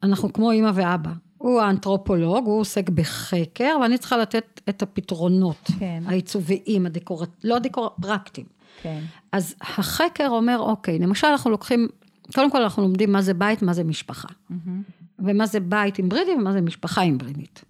אנחנו 0.02 0.32
כמו 0.32 0.50
אימא 0.50 0.70
ואבא. 0.74 1.10
הוא 1.38 1.60
האנתרופולוג, 1.60 2.46
הוא 2.46 2.60
עוסק 2.60 2.90
בחקר, 2.90 3.76
ואני 3.82 3.98
צריכה 3.98 4.16
לתת 4.16 4.60
את 4.68 4.82
הפתרונות 4.82 5.70
כן, 5.78 6.02
העיצוביים, 6.06 6.86
הדקורט... 6.86 7.30
לא 7.44 7.56
הדקור... 7.56 7.90
פרקטיים. 8.02 8.46
כן, 8.82 9.00
אז 9.32 9.54
החקר 9.60 10.28
אומר, 10.28 10.58
אוקיי, 10.58 10.98
למשל 10.98 11.26
אנחנו 11.26 11.50
לוקחים, 11.50 11.88
קודם 12.34 12.50
כל 12.50 12.62
אנחנו 12.62 12.82
לומדים 12.82 13.12
מה 13.12 13.22
זה 13.22 13.34
בית, 13.34 13.62
מה 13.62 13.72
זה 13.72 13.84
משפחה. 13.84 14.28
מהמם, 14.50 14.82
ומה 15.18 15.46
זה 15.46 15.60
בית 15.60 15.96
היברידי 15.96 16.30
ומה 16.38 16.52
זה 16.52 16.60
משפחה 16.60 17.00
היברידית. 17.00 17.64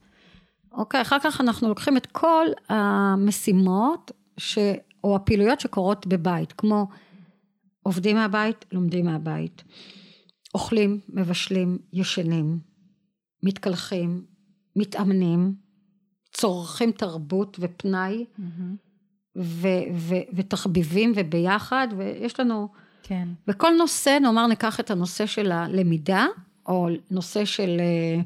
אוקיי, 0.74 1.02
אחר 1.02 1.18
כך 1.24 1.40
אנחנו 1.40 1.68
לוקחים 1.68 1.96
את 1.96 2.06
כל 2.06 2.46
המשימות 2.68 4.10
ש... 4.36 4.58
או 5.04 5.16
הפעילויות 5.16 5.60
שקורות 5.60 6.06
בבית, 6.06 6.52
כמו 6.52 6.86
עובדים 7.82 8.16
מהבית, 8.16 8.64
לומדים 8.72 9.04
מהבית, 9.06 9.64
אוכלים, 10.54 11.00
מבשלים, 11.08 11.78
ישנים, 11.92 12.58
מתקלחים, 13.42 14.24
מתאמנים, 14.76 15.54
צורכים 16.32 16.92
תרבות 16.92 17.56
ופנאי 17.60 18.24
מהמם, 18.38 18.76
ו- 19.36 19.68
ו- 19.94 20.26
ותחביבים 20.34 21.12
וביחד, 21.16 21.88
ויש 21.96 22.40
לנו 22.40 22.68
כן, 23.02 23.28
וכל 23.48 23.72
נושא, 23.78 24.18
נאמר 24.22 24.46
ניקח 24.46 24.80
את 24.80 24.90
הנושא 24.90 25.26
של 25.26 25.52
הלמידה, 25.52 26.26
או 26.66 26.88
נושא 27.10 27.44
של 27.44 27.80
uh, 27.80 28.24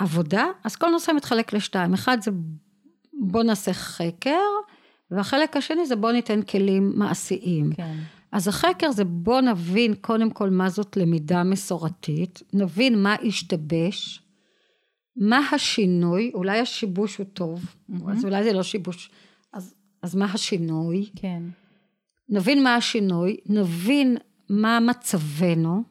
עבודה, 0.00 0.46
אז 0.64 0.76
כל 0.76 0.90
נושא 0.90 1.12
מתחלק 1.16 1.52
לשתיים. 1.52 1.94
אחד 1.94 2.18
זה 2.20 2.30
בוא 3.12 3.42
נעשה 3.42 3.72
חקר, 3.72 4.40
והחלק 5.10 5.56
השני 5.56 5.86
זה 5.86 5.96
בוא 5.96 6.12
ניתן 6.12 6.42
כלים 6.42 6.92
מעשיים. 6.94 7.72
כן, 7.72 7.96
אז 8.32 8.48
החקר 8.48 8.90
זה 8.90 9.04
בוא 9.04 9.40
נבין 9.40 9.94
קודם 9.94 10.30
כל 10.30 10.50
מה 10.50 10.68
זאת 10.68 10.96
למידה 10.96 11.42
מסורתית, 11.42 12.42
נבין 12.52 13.02
מה 13.02 13.16
השתבש, 13.26 14.22
מה 15.16 15.38
השינוי, 15.52 16.30
אולי 16.34 16.58
השיבוש 16.58 17.16
הוא 17.16 17.26
טוב, 17.32 17.64
מהמם. 17.88 18.10
אז 18.10 18.24
אולי 18.24 18.44
זה 18.44 18.52
לא 18.52 18.62
שיבוש, 18.62 19.10
אז, 19.52 19.74
אז 20.02 20.14
מה 20.14 20.24
השינוי? 20.24 21.10
כן, 21.16 21.42
נבין 22.28 22.62
מה 22.62 22.74
השינוי, 22.74 23.36
נבין 23.46 24.16
מה 24.48 24.80
מצבנו, 24.80 25.82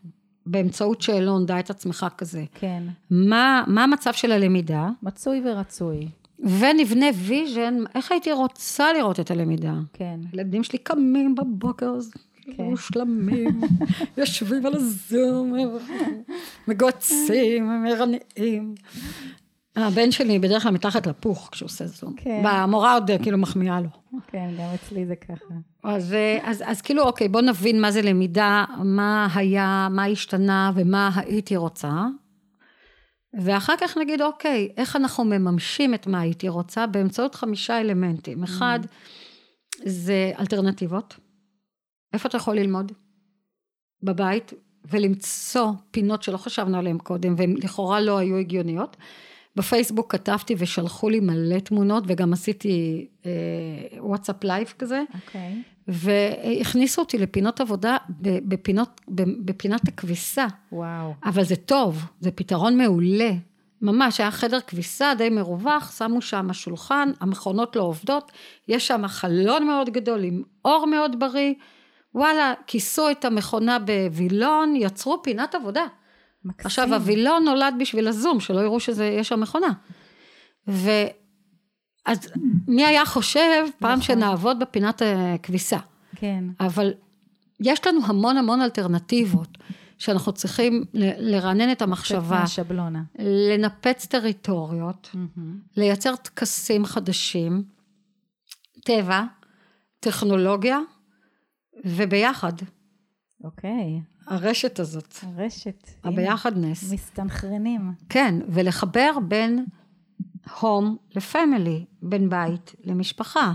באמצעות 0.46 1.02
שאלון 1.02 1.46
דע 1.46 1.60
את 1.60 1.70
עצמך 1.70 2.06
כזה, 2.18 2.44
כן, 2.54 2.84
מה, 3.10 3.64
מה 3.68 3.84
המצב 3.84 4.14
של 4.14 4.32
הלמידה, 4.32 4.90
מצוי 5.04 5.42
ורצוי, 5.46 6.08
ונבנה 6.40 7.06
vision, 7.16 7.76
איך 7.96 8.12
הייתי 8.12 8.32
רוצה 8.32 8.94
לראות 8.94 9.20
את 9.20 9.32
הלמידה. 9.32 9.74
כן, 9.94 10.20
הילדים 10.32 10.64
שלי 10.64 10.80
קמים 10.80 11.36
בבוקר, 11.36 11.90
אז 11.90 12.12
כן. 12.58 12.64
מושלמים, 12.64 13.62
יושבים 14.18 14.66
על 14.66 14.74
הזום, 14.76 15.54
מגועצים, 16.68 17.84
מרעננים. 17.84 18.76
הבן 19.76 20.12
שלי 20.12 20.40
בדרך 20.40 20.64
כלל 20.64 20.72
מתחת 20.72 21.08
לפוך 21.08 21.50
כשהוא 21.52 21.68
עושה 21.68 21.86
זום. 21.86 22.14
כן. 22.18 22.42
והמורה 22.46 22.94
עוד 22.94 23.12
כאילו 23.22 23.38
מחמיאה 23.38 23.82
לו. 23.82 23.90
כן, 24.28 24.50
גם 24.58 24.68
אצלי 24.76 25.06
זה 25.06 25.16
ככה. 25.16 25.54
אז, 25.84 26.14
אה, 26.14 26.40
אז, 26.44 26.64
אז 26.66 26.82
כאילו, 26.82 27.04
אוקיי, 27.04 27.28
בוא 27.28 27.42
נבין 27.42 27.82
מה 27.82 27.92
זה 27.92 28.02
למידה, 28.02 28.66
מה 28.84 29.28
היה, 29.36 29.88
מה 29.92 30.06
השתנה 30.06 30.72
ומה 30.76 31.10
הייתי 31.16 31.58
רוצה. 31.58 32.06
ואחר 33.34 33.74
כך 33.82 33.98
נגיד, 33.98 34.22
אוקיי, 34.22 34.70
איך 34.78 34.96
אנחנו 34.96 35.24
מממשים 35.24 35.94
את 35.94 36.08
מה 36.08 36.20
הייתי 36.20 36.50
רוצה 36.50 36.88
באמצעות 36.88 37.36
חמישה 37.36 37.80
אלמנטים. 37.80 38.44
אחד, 38.44 38.80
זה 39.86 40.32
אלטרנטיבות. 40.40 41.18
איפה 42.14 42.30
אתה 42.30 42.38
יכול 42.38 42.56
ללמוד? 42.56 42.92
בבית, 44.04 44.54
ולמצוא 44.86 45.72
פינות 45.92 46.24
שלא 46.24 46.38
חשבנו 46.38 46.78
עליהן 46.78 46.98
קודם, 46.98 47.36
והן 47.38 47.56
לכאורה 47.58 48.02
לא 48.02 48.18
היו 48.18 48.38
הגיוניות. 48.38 48.98
בפייסבוק 49.60 50.12
כתבתי 50.12 50.56
ושלחו 50.58 51.10
לי 51.10 51.20
מלא 51.20 51.60
תמונות, 51.60 52.04
וגם 52.08 52.34
עשיתי 52.34 53.08
אה, 53.26 53.32
וואטסאפ 53.98 54.44
live 54.44 54.74
כזה. 54.80 55.04
אוקיי. 55.14 55.62
והכניסו 55.88 57.02
אותי 57.02 57.18
לפינות 57.18 57.62
עבודה 57.62 57.98
בפינות, 58.22 59.02
בפינת 59.46 59.88
הכביסה. 59.88 60.48
וואו. 60.72 61.14
אבל 61.24 61.44
זה 61.44 61.56
טוב, 61.56 62.06
זה 62.20 62.32
פתרון 62.32 62.78
מעולה. 62.78 63.32
ממש, 63.82 64.20
היה 64.20 64.32
חדר 64.32 64.60
כביסה 64.60 65.14
די 65.18 65.30
מרווח, 65.30 65.98
שמו 65.98 66.22
שם 66.22 66.54
שולחן, 66.54 67.12
המכונות 67.20 67.76
לא 67.76 67.82
עובדות, 67.82 68.32
יש 68.68 68.88
שם 68.88 69.08
חלון 69.08 69.68
מאוד 69.68 69.90
גדול 69.90 70.24
עם 70.24 70.44
אור 70.66 70.86
מאוד 70.88 71.20
בריא. 71.20 71.54
וואלה, 72.16 72.54
כיסו 72.68 73.12
את 73.12 73.26
המכונה 73.26 73.78
בווילון, 73.80 74.76
יצרו 74.76 75.24
פינת 75.24 75.56
עבודה. 75.56 75.86
מקסים. 76.46 76.66
עכשיו, 76.66 76.94
הווילון 76.94 77.44
נולד 77.44 77.76
בשביל 77.80 78.08
הזום, 78.08 78.40
שלא 78.40 78.60
יראו 78.60 78.80
שיש 78.80 79.28
שם 79.28 79.40
מכונה. 79.40 79.74
ו... 80.68 80.90
אז 82.06 82.32
מי 82.68 82.86
היה 82.86 83.06
חושב 83.06 83.66
פעם 83.80 84.00
נכון. 84.00 84.02
שנעבוד 84.02 84.60
בפינת 84.60 85.02
הכביסה? 85.06 85.78
כן. 86.16 86.44
אבל 86.60 86.94
יש 87.60 87.88
לנו 87.88 88.00
המון 88.06 88.38
המון 88.38 88.62
אלטרנטיבות 88.62 89.58
שאנחנו 89.98 90.32
צריכים 90.32 90.84
לרענן 90.94 91.72
את 91.72 91.82
המחשבה. 91.82 92.40
מהשבלונה. 92.40 93.04
לנפץ 93.20 94.06
טריטוריות, 94.06 95.10
mm-hmm. 95.14 95.40
לייצר 95.78 96.16
טקסים 96.16 96.86
חדשים, 96.86 97.64
טבע, 98.86 99.24
טכנולוגיה, 100.00 100.80
וביחד. 101.86 102.54
אוקיי. 103.44 104.02
הרשת 104.30 104.80
הזאת. 104.80 105.16
הרשת. 105.22 105.90
הביחדנס. 106.04 106.92
מסתנכרנים. 106.92 107.94
כן, 108.10 108.36
ולחבר 108.48 109.12
בין 109.28 109.66
הום 110.60 110.98
לפמילי, 111.16 111.86
בין 112.02 112.30
בית 112.30 112.76
למשפחה. 112.84 113.54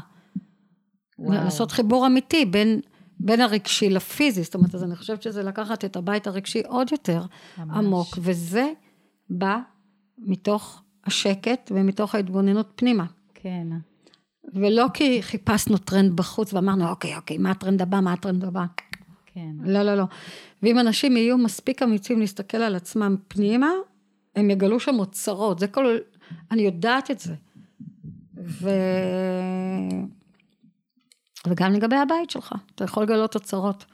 וואו. 1.18 1.44
לעשות 1.44 1.72
חיבור 1.72 2.06
אמיתי 2.06 2.44
בין, 2.44 2.80
בין 3.20 3.40
הרגשי 3.40 3.90
לפיזי, 3.90 4.42
זאת 4.42 4.54
אומרת, 4.54 4.74
אז 4.74 4.84
אני 4.84 4.96
חושבת 4.96 5.22
שזה 5.22 5.42
לקחת 5.42 5.84
את 5.84 5.96
הבית 5.96 6.26
הרגשי 6.26 6.62
עוד 6.66 6.92
יותר 6.92 7.22
ממש. 7.58 7.76
עמוק, 7.76 8.18
וזה 8.20 8.72
בא 9.30 9.58
מתוך 10.18 10.82
השקט 11.04 11.72
ומתוך 11.74 12.14
ההתבוננות 12.14 12.72
פנימה. 12.76 13.04
כן. 13.34 13.66
ולא 14.54 14.86
כי 14.94 15.22
חיפשנו 15.22 15.78
טרנד 15.78 16.16
בחוץ 16.16 16.52
ואמרנו, 16.52 16.88
אוקיי, 16.88 17.16
אוקיי, 17.16 17.38
מה 17.38 17.50
הטרנד 17.50 17.82
הבא, 17.82 18.00
מה 18.00 18.12
הטרנד 18.12 18.44
הבא. 18.44 18.64
כן. 19.26 19.50
לא, 19.64 19.82
לא, 19.82 19.94
לא. 19.94 20.04
ואם 20.64 20.78
אנשים 20.78 21.16
יהיו 21.16 21.38
מספיק 21.38 21.82
אמיצים 21.82 22.20
להסתכל 22.20 22.56
על 22.56 22.74
עצמם 22.74 23.16
פנימה, 23.28 23.70
הם 24.36 24.50
יגלו 24.50 24.80
שם 24.80 24.98
אוצרות. 24.98 25.58
זה 25.58 25.66
כל... 25.66 25.98
אני 26.50 26.62
יודעת 26.62 27.10
את 27.10 27.18
זה. 27.18 27.34
ו... 28.36 28.70
וגם 31.46 31.72
לגבי 31.72 31.96
הבית 31.96 32.30
שלך, 32.30 32.54
אתה 32.74 32.84
יכול 32.84 33.02
לגלות 33.02 33.34
אוצרות, 33.34 33.84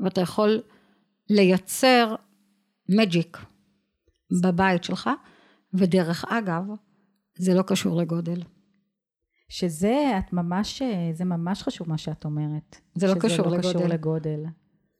ואתה 0.00 0.20
יכול 0.20 0.62
לייצר 1.30 2.14
מג'יק 2.88 3.38
בבית 4.42 4.84
שלך, 4.84 5.10
ודרך 5.74 6.24
אגב, 6.24 6.64
זה 7.38 7.54
לא 7.54 7.62
קשור 7.62 8.00
לגודל. 8.00 8.42
שזה, 9.48 10.18
את 10.18 10.32
ממש, 10.32 10.82
זה 11.12 11.24
ממש 11.24 11.62
חשוב 11.62 11.88
מה 11.88 11.98
שאת 11.98 12.24
אומרת. 12.24 12.80
זה 12.94 13.06
לא 13.06 13.14
קשור 13.20 13.46
לא 13.46 13.52
לגודל. 13.52 13.68
קשור 13.68 13.86
לגודל. 13.86 14.44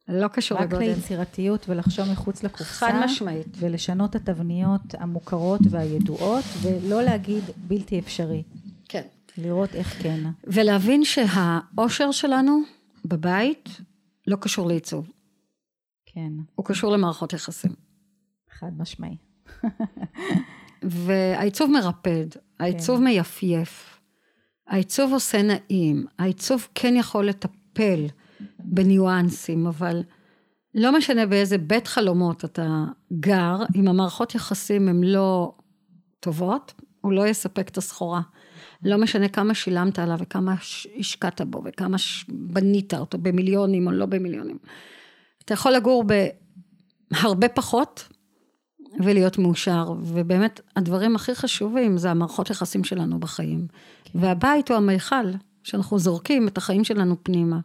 לא 0.08 0.28
קשור 0.28 0.60
לגודל. 0.60 0.76
רק 0.76 0.82
ליצירתיות 0.82 1.68
ולחשוב 1.68 2.12
מחוץ 2.12 2.42
לקופסה. 2.42 2.64
חד 2.64 2.92
משמעית. 3.04 3.46
ולשנות 3.58 4.16
את 4.16 4.28
התבניות 4.28 4.94
המוכרות 4.98 5.60
והידועות, 5.70 6.44
ולא 6.62 7.02
להגיד 7.02 7.44
בלתי 7.56 7.98
אפשרי. 7.98 8.42
כן. 8.88 9.02
לראות 9.38 9.74
איך 9.74 10.02
כן. 10.02 10.20
ולהבין 10.44 11.04
שהאושר 11.04 12.10
שלנו 12.10 12.60
בבית 13.04 13.68
לא 14.26 14.36
קשור 14.36 14.68
לעיצוב. 14.68 15.10
כן. 16.06 16.32
הוא 16.54 16.66
קשור 16.66 16.92
למערכות 16.92 17.32
יחסים. 17.32 17.72
חד 18.50 18.70
משמעי. 18.78 19.16
והעיצוב 20.82 21.70
מרפד, 21.70 22.26
העיצוב 22.60 22.98
כן. 22.98 23.04
מייפייף, 23.04 24.00
העיצוב 24.66 25.12
עושה 25.12 25.42
נעים, 25.42 26.06
העיצוב 26.18 26.68
כן 26.74 26.96
יכול 26.96 27.28
לטפל 27.28 28.06
בניואנסים, 28.58 29.66
אבל 29.66 30.02
לא 30.74 30.98
משנה 30.98 31.26
באיזה 31.26 31.58
בית 31.58 31.86
חלומות 31.86 32.44
אתה 32.44 32.84
גר, 33.12 33.56
אם 33.74 33.88
המערכות 33.88 34.34
יחסים 34.34 34.88
הן 34.88 35.04
לא 35.04 35.54
טובות, 36.20 36.74
הוא 37.00 37.12
לא 37.12 37.26
יספק 37.26 37.68
את 37.68 37.76
הסחורה. 37.76 38.20
לא 38.82 38.98
משנה 38.98 39.28
כמה 39.28 39.54
שילמת 39.54 39.98
עליו 39.98 40.16
וכמה 40.20 40.54
השקעת 40.98 41.40
בו 41.40 41.62
וכמה 41.64 41.96
בנית 42.28 42.94
אותו 42.94 43.18
במיליונים 43.18 43.86
או 43.86 43.92
לא 43.92 44.06
במיליונים. 44.06 44.58
אתה 45.44 45.54
יכול 45.54 45.72
לגור 45.72 46.04
בהרבה 47.12 47.48
פחות 47.48 48.08
ולהיות 49.00 49.38
מאושר, 49.38 49.94
ובאמת 50.02 50.60
הדברים 50.76 51.16
הכי 51.16 51.34
חשובים 51.34 51.98
זה 51.98 52.10
המערכות 52.10 52.50
יחסים 52.50 52.84
שלנו 52.84 53.20
בחיים. 53.20 53.66
כן. 54.04 54.18
והבית 54.18 54.70
הוא 54.70 54.76
המיכל, 54.76 55.26
שאנחנו 55.62 55.98
זורקים 55.98 56.48
את 56.48 56.58
החיים 56.58 56.84
שלנו 56.84 57.16
פנימה. 57.22 57.60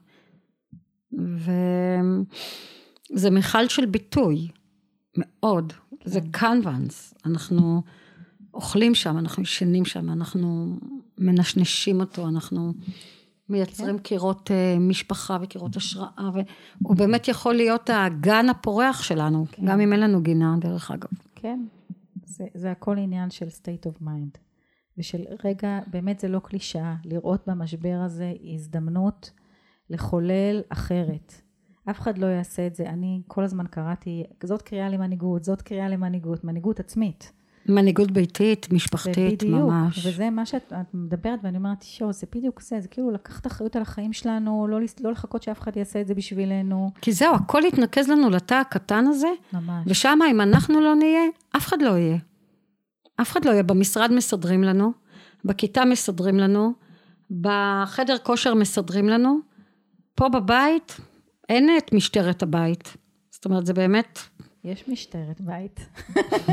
וזה 1.13 2.29
מיכל 3.29 3.67
של 3.67 3.85
ביטוי, 3.85 4.47
מאוד. 5.17 5.73
כן. 5.99 6.09
זה 6.09 6.19
קנבנס, 6.31 7.13
אנחנו 7.25 7.81
אוכלים 8.53 8.95
שם, 8.95 9.17
אנחנו 9.17 9.43
ישנים 9.43 9.85
שם, 9.85 10.09
אנחנו 10.09 10.77
מנשנשים 11.17 11.99
אותו, 11.99 12.27
אנחנו 12.27 12.73
מייצרים 13.49 13.97
כן. 13.97 14.03
קירות 14.03 14.51
uh, 14.51 14.79
משפחה 14.79 15.37
וקירות 15.41 15.75
השראה, 15.75 16.29
והוא 16.81 16.95
באמת 16.95 17.27
יכול 17.27 17.53
להיות 17.53 17.89
הגן 17.93 18.49
הפורח 18.49 19.03
שלנו, 19.03 19.45
כן. 19.51 19.65
גם 19.65 19.79
אם 19.79 19.93
אין 19.93 19.99
לנו 19.99 20.21
גינה, 20.21 20.55
דרך 20.59 20.91
אגב. 20.91 21.09
כן, 21.35 21.59
זה, 22.25 22.45
זה 22.53 22.71
הכל 22.71 22.97
עניין 22.97 23.31
של 23.31 23.47
state 23.47 23.87
of 23.87 24.03
mind. 24.03 24.37
ושל 24.97 25.21
רגע, 25.43 25.79
באמת 25.87 26.19
זה 26.19 26.27
לא 26.27 26.39
קלישאה, 26.39 26.95
לראות 27.05 27.43
במשבר 27.47 28.01
הזה 28.05 28.33
הזדמנות 28.53 29.31
לחולל 29.91 30.61
אחרת. 30.69 31.33
אף 31.89 31.99
אחד 31.99 32.17
לא 32.17 32.25
יעשה 32.25 32.67
את 32.67 32.75
זה. 32.75 32.89
אני 32.89 33.21
כל 33.27 33.43
הזמן 33.43 33.65
קראתי, 33.67 34.23
זאת 34.43 34.61
קריאה 34.61 34.89
למנהיגות, 34.89 35.43
זאת 35.43 35.61
קריאה 35.61 35.89
למנהיגות, 35.89 36.43
מנהיגות 36.43 36.79
עצמית. 36.79 37.31
מנהיגות 37.69 38.11
ביתית, 38.11 38.73
משפחתית, 38.73 39.43
בדיוק, 39.43 39.59
ממש. 39.59 40.05
וזה 40.05 40.29
מה 40.29 40.45
שאת 40.45 40.73
מדברת, 40.93 41.39
ואני 41.43 41.57
אומרת, 41.57 41.81
שו, 41.81 42.13
זה 42.13 42.27
בדיוק 42.35 42.61
זה, 42.61 42.81
זה 42.81 42.87
כאילו 42.87 43.11
לקחת 43.11 43.47
אחריות 43.47 43.75
על 43.75 43.81
החיים 43.81 44.13
שלנו, 44.13 44.67
לא, 44.67 44.79
לא 45.01 45.11
לחכות 45.11 45.43
שאף 45.43 45.59
אחד 45.61 45.77
יעשה 45.77 46.01
את 46.01 46.07
זה 46.07 46.13
בשבילנו. 46.13 46.89
כי 47.01 47.11
זהו, 47.11 47.35
הכל 47.35 47.61
יתנקז 47.67 48.09
לנו 48.09 48.29
לתא 48.29 48.53
הקטן 48.53 49.05
הזה, 49.07 49.27
ממש. 49.53 49.83
ושם 49.87 50.19
אם 50.31 50.41
אנחנו 50.41 50.81
לא 50.81 50.95
נהיה, 50.95 51.23
אף 51.57 51.67
אחד 51.67 51.81
לא 51.81 51.97
יהיה. 51.97 52.17
אף 53.21 53.31
אחד 53.31 53.45
לא 53.45 53.51
יהיה. 53.51 53.63
במשרד 53.63 54.11
מסדרים 54.11 54.63
לנו, 54.63 54.91
בכיתה 55.45 55.85
מסדרים 55.85 56.37
לנו, 56.39 56.73
בחדר 57.41 58.17
כושר 58.17 58.53
מסדרים 58.53 59.09
לנו, 59.09 59.39
פה 60.21 60.29
בבית 60.29 60.97
אין 61.49 61.69
את 61.77 61.93
משטרת 61.93 62.43
הבית. 62.43 62.97
זאת 63.31 63.45
אומרת, 63.45 63.65
זה 63.65 63.73
באמת... 63.73 64.19
יש 64.63 64.87
משטרת 64.87 65.41
בית. 65.41 65.79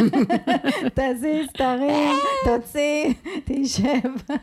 תזיז, 0.97 1.47
תרים, 1.55 2.15
תוציא, 2.45 3.15
תשב. 3.45 4.37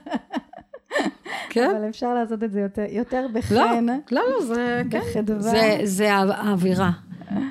כן. 1.49 1.69
אבל 1.69 1.89
אפשר 1.89 2.13
לעשות 2.13 2.43
את 2.43 2.51
זה 2.51 2.59
יותר, 2.59 2.85
יותר 2.89 3.27
בחן. 3.33 3.55
לא, 3.55 4.01
לא, 4.11 4.21
לא, 4.29 4.45
זה, 4.45 4.81
כן. 4.91 5.25
זה, 5.39 5.79
זה 5.83 6.13
האווירה, 6.13 6.91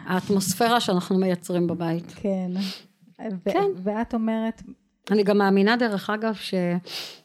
האטמוספירה 0.07 0.81
שאנחנו 0.81 1.19
מייצרים 1.19 1.67
בבית. 1.67 2.13
כן. 2.17 2.51
כן. 3.45 3.69
ואת 3.83 4.15
אומרת... 4.15 4.63
אני 5.11 5.23
גם 5.23 5.39
מאמינה, 5.39 5.77
דרך 5.77 6.11
אגב, 6.11 6.35
ש, 6.35 6.55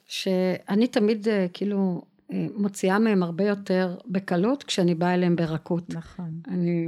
שאני 0.08 0.88
תמיד, 0.88 1.28
אה, 1.28 1.46
כאילו, 1.54 2.02
מוציאה 2.32 3.00
מהם 3.00 3.24
הרבה 3.24 3.44
יותר 3.44 3.98
בקלות 4.06 4.64
כשאני 4.64 4.96
באה 4.96 5.14
אליהם 5.14 5.36
ברכות. 5.36 5.94
נכון. 5.94 6.32
אני, 6.48 6.88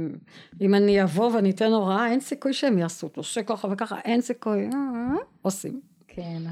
אם 0.60 0.74
אני 0.74 1.02
אבוא 1.02 1.34
ואני 1.34 1.50
אתן 1.50 1.72
הוראה, 1.72 2.10
אין 2.10 2.20
סיכוי 2.20 2.52
שהם 2.52 2.78
יעשו, 2.78 3.08
תעשה 3.08 3.42
ככה 3.42 3.68
וככה, 3.70 3.98
אין 4.04 4.20
סיכוי, 4.20 4.64
אה, 4.64 5.14
עושים. 5.42 5.80
כן. 6.08 6.42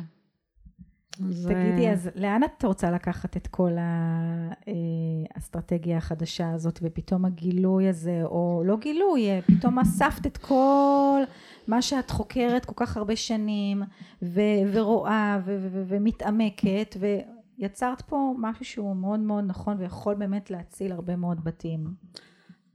זה... 1.29 1.55
תגידי, 1.55 1.91
אז 1.91 2.11
לאן 2.15 2.41
את 2.45 2.65
רוצה 2.65 2.91
לקחת 2.91 3.37
את 3.37 3.47
כל 3.47 3.71
האסטרטגיה 5.37 5.97
החדשה 5.97 6.51
הזאת, 6.51 6.79
ופתאום 6.83 7.25
הגילוי 7.25 7.89
הזה, 7.89 8.21
או 8.25 8.63
לא 8.67 8.77
גילוי, 8.77 9.29
פתאום 9.47 9.79
אספת 9.79 10.27
את 10.27 10.37
כל 10.37 11.21
מה 11.67 11.83
שאת 11.83 12.11
חוקרת 12.11 12.65
כל 12.65 12.75
כך 12.77 12.97
הרבה 12.97 13.17
שנים, 13.17 13.83
ו- 14.23 14.41
ורואה, 14.73 15.41
ו- 15.45 15.57
ו- 15.61 15.83
ומתעמקת, 15.89 16.97
ו... 17.01 17.07
יצרת 17.61 18.03
פה 18.03 18.35
משהו 18.39 18.65
שהוא 18.65 18.97
מאוד 18.97 19.21
מאוד 19.21 19.45
נכון 19.47 19.77
ויכול 19.79 20.15
באמת 20.15 20.51
להציל 20.51 20.93
הרבה 20.93 21.17
מאוד 21.17 21.45
בתים. 21.45 21.95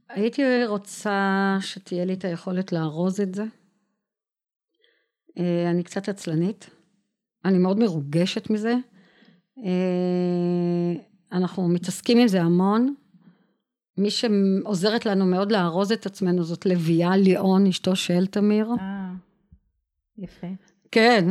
הייתי 0.08 0.42
רוצה 0.66 1.56
שתהיה 1.60 2.04
לי 2.04 2.14
את 2.14 2.24
היכולת 2.24 2.72
לארוז 2.72 3.20
את 3.20 3.34
זה. 3.34 3.44
אה, 5.38 5.70
אני 5.70 5.82
קצת 5.82 6.08
עצלנית, 6.08 6.70
אני 7.44 7.58
מאוד 7.58 7.78
מרוגשת 7.78 8.50
מזה. 8.50 8.74
אה, 9.58 10.92
אנחנו 11.32 11.68
מתעסקים 11.68 12.18
עם 12.18 12.28
זה 12.28 12.42
המון. 12.42 12.94
מי 13.98 14.10
שעוזרת 14.10 15.06
לנו 15.06 15.26
מאוד 15.26 15.52
לארוז 15.52 15.92
את 15.92 16.06
עצמנו 16.06 16.44
זאת 16.44 16.66
לביאה 16.66 17.16
ליאון, 17.16 17.66
אשתו 17.66 17.96
של 17.96 18.26
תמיר. 18.26 18.70
אה, 18.80 19.12
יפה. 20.18 20.46
כן, 20.90 21.24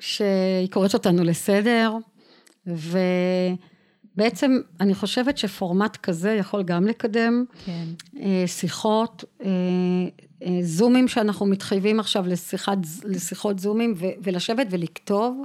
שהיא 0.00 0.70
קוראת 0.70 0.94
אותנו 0.94 1.24
לסדר, 1.24 1.96
ובעצם 2.66 4.58
אני 4.80 4.94
חושבת 4.94 5.38
שפורמט 5.38 5.96
כזה 5.96 6.30
יכול 6.30 6.62
גם 6.62 6.86
לקדם 6.86 7.44
כן. 7.64 7.84
אה, 8.20 8.44
שיחות, 8.46 9.24
אה, 9.42 9.48
אה, 10.42 10.58
זומים 10.62 11.08
שאנחנו 11.08 11.46
מתחייבים 11.46 12.00
עכשיו 12.00 12.26
לשיחת, 12.26 12.78
לשיחות 13.04 13.58
זומים, 13.58 13.94
ו- 13.96 14.06
ולשבת 14.22 14.66
ולכתוב, 14.70 15.42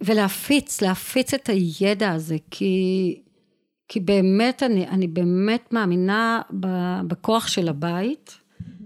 ולהפיץ, 0.00 0.80
להפיץ 0.80 1.34
את 1.34 1.48
הידע 1.48 2.12
הזה, 2.12 2.36
כי, 2.50 3.22
כי 3.88 4.00
באמת, 4.00 4.62
אני, 4.62 4.88
אני 4.88 5.06
באמת 5.06 5.72
מאמינה 5.72 6.40
בכוח 7.06 7.46
של 7.46 7.68
הבית. 7.68 8.38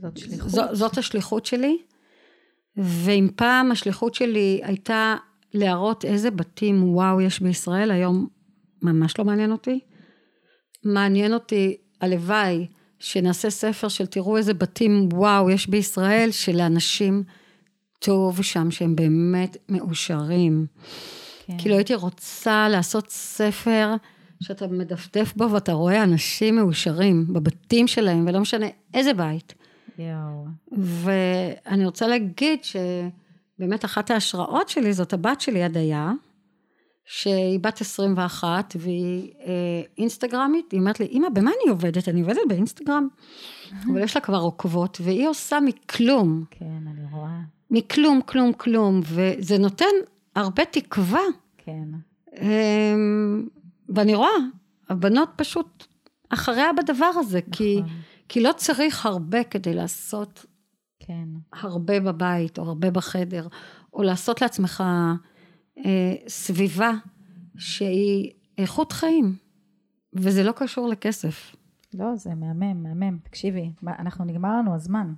זאת 0.03 0.16
שליחות. 0.16 0.51
זו, 0.51 0.62
זאת 0.73 0.99
השליחות 0.99 1.46
שלי. 1.46 1.79
ואם 2.77 3.29
פעם 3.37 3.73
השליחות 3.73 4.14
שלי 4.14 4.61
הייתה 4.62 5.16
להראות 5.54 6.04
איזה 6.04 6.30
בתים 6.30 6.94
וואו 6.94 7.20
יש 7.20 7.40
בישראל, 7.40 7.90
היום 7.90 8.28
ממש 8.82 9.18
לא 9.18 9.24
מעניין 9.24 9.52
אותי. 9.52 9.80
מעניין 10.84 11.34
אותי, 11.34 11.76
הלוואי, 12.00 12.66
שנעשה 12.98 13.50
ספר 13.50 13.88
של 13.88 14.06
תראו 14.06 14.36
איזה 14.36 14.54
בתים 14.54 15.08
וואו 15.12 15.50
יש 15.50 15.66
בישראל, 15.66 16.30
שלאנשים 16.30 17.22
טוב 17.98 18.42
שם, 18.42 18.70
שהם 18.70 18.96
באמת 18.96 19.56
מאושרים. 19.68 20.66
כן. 21.46 21.58
כאילו 21.58 21.74
הייתי 21.74 21.94
רוצה 21.94 22.68
לעשות 22.68 23.10
ספר 23.10 23.94
שאתה 24.42 24.66
מדפדף 24.66 25.32
בו 25.36 25.50
ואתה 25.50 25.72
רואה 25.72 26.02
אנשים 26.02 26.56
מאושרים 26.56 27.26
בבתים 27.32 27.86
שלהם, 27.86 28.24
ולא 28.28 28.40
משנה 28.40 28.66
איזה 28.94 29.14
בית. 29.14 29.54
יואו. 29.98 30.46
ואני 30.78 31.84
רוצה 31.86 32.06
להגיד 32.06 32.58
שבאמת 33.61 33.85
אחת 33.85 34.11
ההשראות 34.11 34.68
שלי 34.68 34.92
זאת 34.92 35.12
הבת 35.12 35.40
שלי, 35.40 35.62
הדיה, 35.64 36.12
שהיא 37.05 37.61
בת 37.61 37.81
21 37.81 38.77
והיא 38.79 39.33
אה, 39.40 39.53
אינסטגרמית, 39.99 40.73
היא 40.73 40.81
אומרת 40.81 41.01
לי, 41.01 41.07
אמא, 41.07 41.29
במה 41.29 41.51
אני 41.51 41.70
עובדת? 41.70 42.09
אני 42.09 42.20
עובדת 42.20 42.40
באינסטגרם. 42.49 43.09
אבל 43.92 44.03
יש 44.03 44.16
לה 44.16 44.23
כבר 44.23 44.38
עוקבות, 44.38 44.99
והיא 45.01 45.29
עושה 45.29 45.61
מכלום, 45.61 46.44
כן, 46.51 46.83
אני 46.87 47.05
רואה. 47.12 47.40
מכלום, 47.70 48.20
כלום, 48.27 48.53
כלום, 48.53 49.01
וזה 49.05 49.59
נותן 49.59 49.94
הרבה 50.35 50.64
תקווה. 50.64 51.23
כן. 51.59 51.88
אמ, 52.40 53.49
ואני 53.88 54.14
רואה, 54.14 54.31
הבנות 54.88 55.29
פשוט 55.37 55.87
אחריה 56.29 56.73
בדבר 56.73 57.11
הזה, 57.16 57.40
כי, 57.53 57.81
נכון. 57.81 57.96
כי 58.29 58.40
לא 58.40 58.51
צריך 58.57 59.07
הרבה 59.07 59.44
כדי 59.44 59.75
לעשות 59.75 60.46
כן. 61.00 61.28
הרבה 61.52 62.00
בבית, 62.00 62.58
או 62.58 62.64
הרבה 62.64 62.90
בחדר, 62.90 63.48
או 63.92 64.02
לעשות 64.02 64.42
לעצמך 64.42 64.84
אה, 65.78 66.14
סביבה 66.28 66.90
שהיא 67.58 68.30
איכות 68.58 68.92
חיים, 68.92 69.36
וזה 70.12 70.42
לא 70.42 70.52
קשור 70.52 70.88
לכסף. 70.88 71.56
לא, 71.94 72.16
זה 72.16 72.34
מהמם, 72.34 72.82
מהמם. 72.82 73.18
תקשיבי, 73.22 73.72
אנחנו 73.86 74.24
נגמר 74.24 74.56
לנו 74.58 74.74
הזמן. 74.74 75.12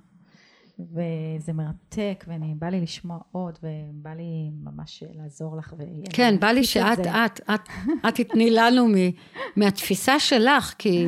וזה 0.79 1.53
מרתק, 1.53 2.25
ואני, 2.27 2.53
בא 2.55 2.67
לי 2.67 2.81
לשמוע 2.81 3.19
עוד, 3.31 3.59
ובא 3.63 4.09
לי 4.09 4.49
ממש 4.63 5.03
לעזור 5.15 5.57
לך. 5.57 5.73
כן, 6.13 6.39
בא 6.39 6.47
לי 6.47 6.59
את 6.59 6.65
שאת, 6.65 6.97
זה. 7.03 7.25
את, 7.25 7.41
את, 7.55 7.69
את 8.07 8.15
תתני 8.15 8.49
לנו 8.51 8.87
מ, 8.87 8.93
מהתפיסה 9.55 10.19
שלך, 10.19 10.73
כי, 10.77 11.05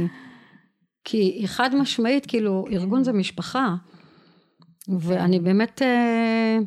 כי 1.03 1.17
היא 1.17 1.47
חד 1.47 1.75
משמעית, 1.75 2.25
כאילו, 2.25 2.65
ארגון 2.71 3.03
זה 3.03 3.13
משפחה. 3.13 3.75
ואני 4.89 5.39
באמת, 5.39 5.81
אה, 5.81 6.57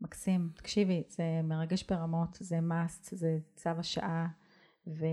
מקסים. 0.00 0.48
תקשיבי, 0.56 1.02
זה 1.08 1.22
מרגש 1.44 1.84
ברמות, 1.90 2.36
זה 2.40 2.58
must, 2.58 3.08
זה 3.10 3.38
צו 3.56 3.70
השעה, 3.78 4.26
ו... 4.86 5.04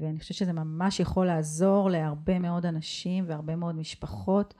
ואני 0.00 0.18
חושבת 0.18 0.36
שזה 0.36 0.52
ממש 0.52 1.00
יכול 1.00 1.26
לעזור 1.26 1.90
להרבה 1.90 2.38
מאוד 2.38 2.66
אנשים 2.66 3.24
והרבה 3.26 3.56
מאוד 3.56 3.74
משפחות. 3.74 4.54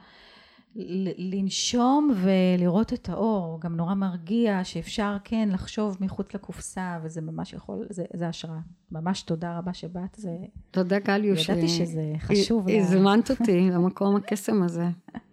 ל- 0.77 1.35
לנשום 1.39 2.11
ולראות 2.17 2.93
את 2.93 3.09
האור, 3.09 3.61
גם 3.61 3.77
נורא 3.77 3.95
מרגיע 3.95 4.65
שאפשר 4.65 5.17
כן 5.25 5.49
לחשוב 5.53 5.97
מחוץ 6.01 6.35
לקופסה 6.35 6.99
וזה 7.03 7.21
ממש 7.21 7.53
יכול, 7.53 7.87
זה, 7.91 8.05
זה 8.15 8.29
השראה. 8.29 8.59
ממש 8.93 9.23
תודה 9.23 9.59
רבה 9.59 9.75
שבאת, 9.75 10.15
זה, 10.17 10.31
תודה 10.71 10.99
גליוש. 10.99 11.49
ידעתי 11.49 11.69
ש- 11.69 11.79
שזה 11.79 12.13
חשוב. 12.19 12.69
לה- 12.69 12.79
הזמנת 12.79 13.31
אותי 13.31 13.71
למקום 13.71 14.17
הקסם 14.17 14.63
הזה. 14.63 14.85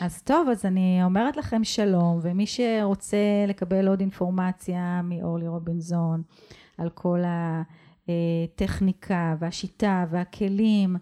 אז 0.00 0.22
טוב, 0.22 0.48
אז 0.48 0.66
אני 0.66 1.00
אומרת 1.04 1.36
לכם 1.36 1.64
שלום, 1.64 2.18
ומי 2.22 2.46
שרוצה 2.46 3.16
לקבל 3.48 3.88
עוד 3.88 4.00
אינפורמציה 4.00 5.00
מאורלי 5.04 5.48
רובינזון 5.48 6.22
על 6.78 6.90
כל 6.90 7.22
הטכניקה 8.08 9.34
והשיטה 9.38 10.04
והכלים 10.10 10.96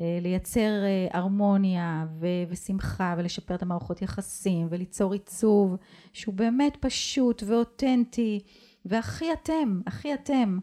אה, 0.00 0.18
לייצר 0.20 0.84
אה, 0.84 1.18
הרמוניה 1.18 2.06
ו- 2.20 2.26
ושמחה 2.48 3.14
ולשפר 3.18 3.54
את 3.54 3.62
המערכות 3.62 4.02
יחסים 4.02 4.66
וליצור 4.70 5.12
עיצוב 5.12 5.76
שהוא 6.12 6.34
באמת 6.34 6.76
פשוט 6.80 7.42
ואותנטי 7.46 8.40
והכי 8.84 9.32
אתם, 9.32 9.80
הכי 9.86 10.14
אתם. 10.14 10.58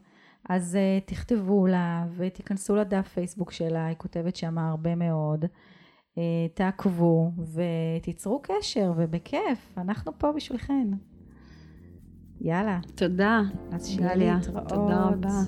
אז 0.50 0.78
uh, 0.78 1.10
תכתבו 1.10 1.68
לה 1.68 2.06
ותיכנסו 2.18 2.76
לדף 2.76 3.08
פייסבוק 3.08 3.52
שלה, 3.52 3.86
היא 3.86 3.96
כותבת 3.98 4.36
שם 4.36 4.58
הרבה 4.58 4.96
מאוד. 4.96 5.46
אה, 6.20 6.48
תעקבו 6.54 7.32
ותיצרו 7.54 8.42
קשר, 8.44 8.94
ובכיף, 8.98 9.78
אנחנו 9.78 10.12
פה 10.18 10.32
בשבילכן. 10.32 10.88
יאללה. 12.42 12.80
תודה. 12.96 13.42
אז 13.72 13.88
שיהיה 13.88 14.16
להתראות. 14.16 14.70
תודה 14.70 15.04
רבה. 15.04 15.42